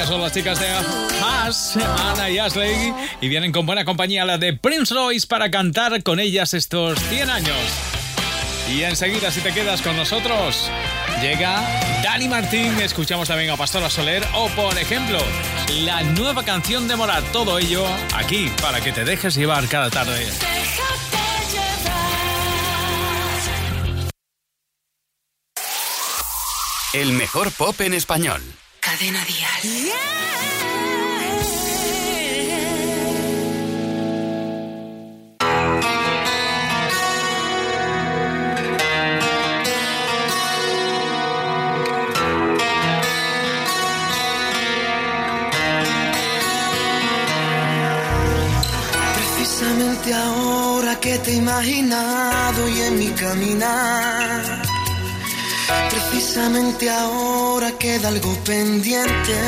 son 0.09 0.23
las 0.23 0.33
chicas 0.33 0.59
de 0.59 0.67
Haas, 1.23 1.77
Ana 1.77 2.31
y 2.31 2.39
Ashley, 2.39 2.95
y 3.21 3.29
vienen 3.29 3.53
con 3.53 3.67
buena 3.67 3.85
compañía 3.85 4.25
la 4.25 4.39
de 4.39 4.55
Prince 4.55 4.95
Royce 4.95 5.27
para 5.27 5.51
cantar 5.51 6.03
con 6.03 6.19
ellas 6.19 6.55
estos 6.55 6.99
100 7.11 7.29
años. 7.29 7.57
Y 8.73 8.85
enseguida, 8.85 9.31
si 9.31 9.43
te 9.43 9.53
quedas 9.53 9.83
con 9.83 9.97
nosotros, 9.97 10.71
llega 11.21 11.63
Dani 12.03 12.27
Martín, 12.27 12.81
escuchamos 12.81 13.29
también 13.29 13.51
a 13.51 13.57
Pastora 13.57 13.91
Soler 13.91 14.25
o, 14.35 14.49
por 14.51 14.79
ejemplo, 14.79 15.19
la 15.83 16.03
nueva 16.03 16.43
canción 16.43 16.89
de 16.89 16.97
Morat. 16.97 17.25
Todo 17.31 17.59
ello 17.59 17.85
aquí 18.15 18.51
para 18.63 18.81
que 18.81 18.93
te 18.93 19.05
dejes 19.05 19.35
llevar 19.35 19.69
cada 19.69 19.91
tarde. 19.91 20.27
El 26.95 27.13
mejor 27.13 27.53
pop 27.53 27.79
en 27.83 27.93
español. 27.93 28.41
Cadena 28.89 29.23
Dial. 29.27 29.93
Precisamente 49.15 50.15
ahora 50.15 50.99
que 50.99 51.19
te 51.19 51.33
he 51.33 51.37
imaginado 51.37 52.69
y 52.71 52.81
en 52.81 52.99
mi 52.99 53.09
caminar 53.09 54.68
Precisamente 55.69 56.89
ahora 56.89 57.73
queda 57.73 58.09
algo 58.09 58.35
pendiente. 58.45 59.39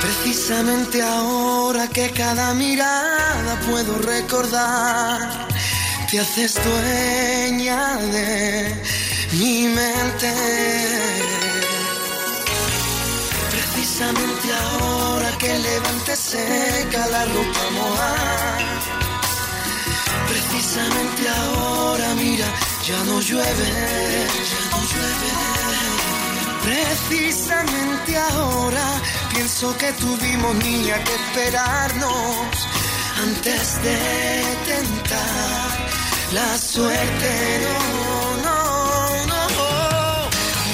Precisamente 0.00 1.02
ahora 1.02 1.86
que 1.88 2.10
cada 2.10 2.54
mirada 2.54 3.60
puedo 3.68 3.98
recordar, 3.98 5.48
te 6.10 6.18
haces 6.20 6.54
dueña 6.64 7.96
de 7.96 8.82
mi 9.32 9.68
mente. 9.68 10.32
Precisamente 13.50 14.48
ahora 14.62 15.30
que 15.38 15.58
levante 15.58 16.16
seca 16.16 17.06
la 17.08 17.24
ropa 17.26 17.70
mojada. 17.70 18.74
Precisamente 20.28 21.28
ahora, 21.28 22.14
mira, 22.14 22.46
ya 22.86 23.02
no 23.04 23.18
llueve, 23.20 23.68
ya 24.52 24.62
no 24.70 24.80
llueve. 24.90 25.30
Precisamente 26.64 28.16
ahora 28.16 28.86
pienso 29.32 29.76
que 29.78 29.92
tuvimos 29.92 30.54
niña 30.56 31.02
que 31.04 31.14
esperarnos 31.14 32.68
antes 33.22 33.82
de 33.82 33.98
tentar 34.66 35.88
la 36.32 36.58
suerte. 36.58 37.60
No, 37.64 38.36
no, 38.46 39.26
no, 39.32 39.46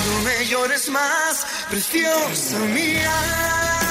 no 0.06 0.22
me 0.24 0.46
llores 0.46 0.88
más, 0.88 1.46
preciosa 1.68 2.58
mía. 2.58 3.89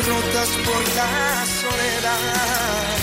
Rotas 0.00 0.48
por 0.64 0.82
la 0.96 1.44
soledad 1.60 2.96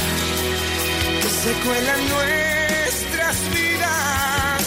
que 1.21 1.29
se 1.29 1.53
cuelan 1.63 2.09
nuestras 2.09 3.37
vidas. 3.53 4.61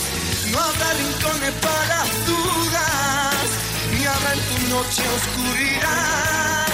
No 0.52 0.58
habrá 0.60 0.92
rincones 0.92 1.54
para 1.60 1.98
dudas, 2.30 3.46
ni 3.92 4.04
habrá 4.06 4.32
en 4.34 4.40
tu 4.40 4.68
noche 4.68 5.02
oscuridad. 5.18 6.66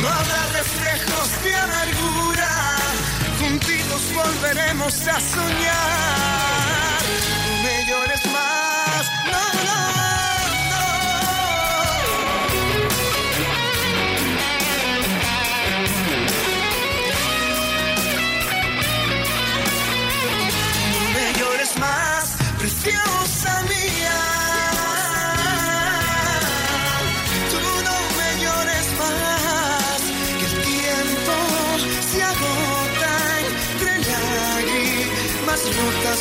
No 0.00 0.08
habrá 0.08 0.42
reflejos 0.60 1.42
de 1.42 1.54
amargura, 1.56 2.52
juntitos 3.40 4.02
volveremos 4.14 4.94
a 5.08 5.20
soñar. 5.20 6.53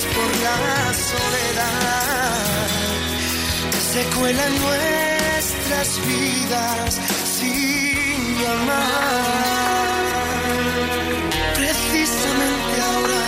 Por 0.01 0.31
la 0.41 0.93
soledad. 0.93 2.67
Que 3.71 3.81
se 3.93 4.03
cuelan 4.17 4.53
nuestras 4.59 5.89
vidas 6.07 6.99
sin 7.37 8.17
llamar. 8.41 9.93
Precisamente 11.55 12.81
ahora. 12.81 13.21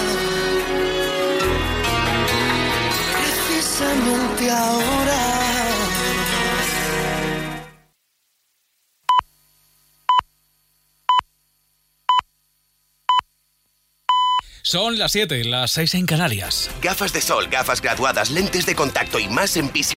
precisamente 3.21 4.51
ahora. 4.51 5.44
Son 14.67 14.97
las 14.97 15.11
7, 15.11 15.43
las 15.43 15.69
6 15.73 15.93
en 15.93 16.05
Canarias. 16.07 16.71
Gafas 16.81 17.13
de 17.13 17.21
sol, 17.21 17.49
gafas 17.51 17.83
graduadas, 17.83 18.31
lentes 18.31 18.65
de 18.65 18.73
contacto 18.73 19.19
y 19.19 19.27
más 19.27 19.57
en 19.57 19.69
Pisi. 19.69 19.93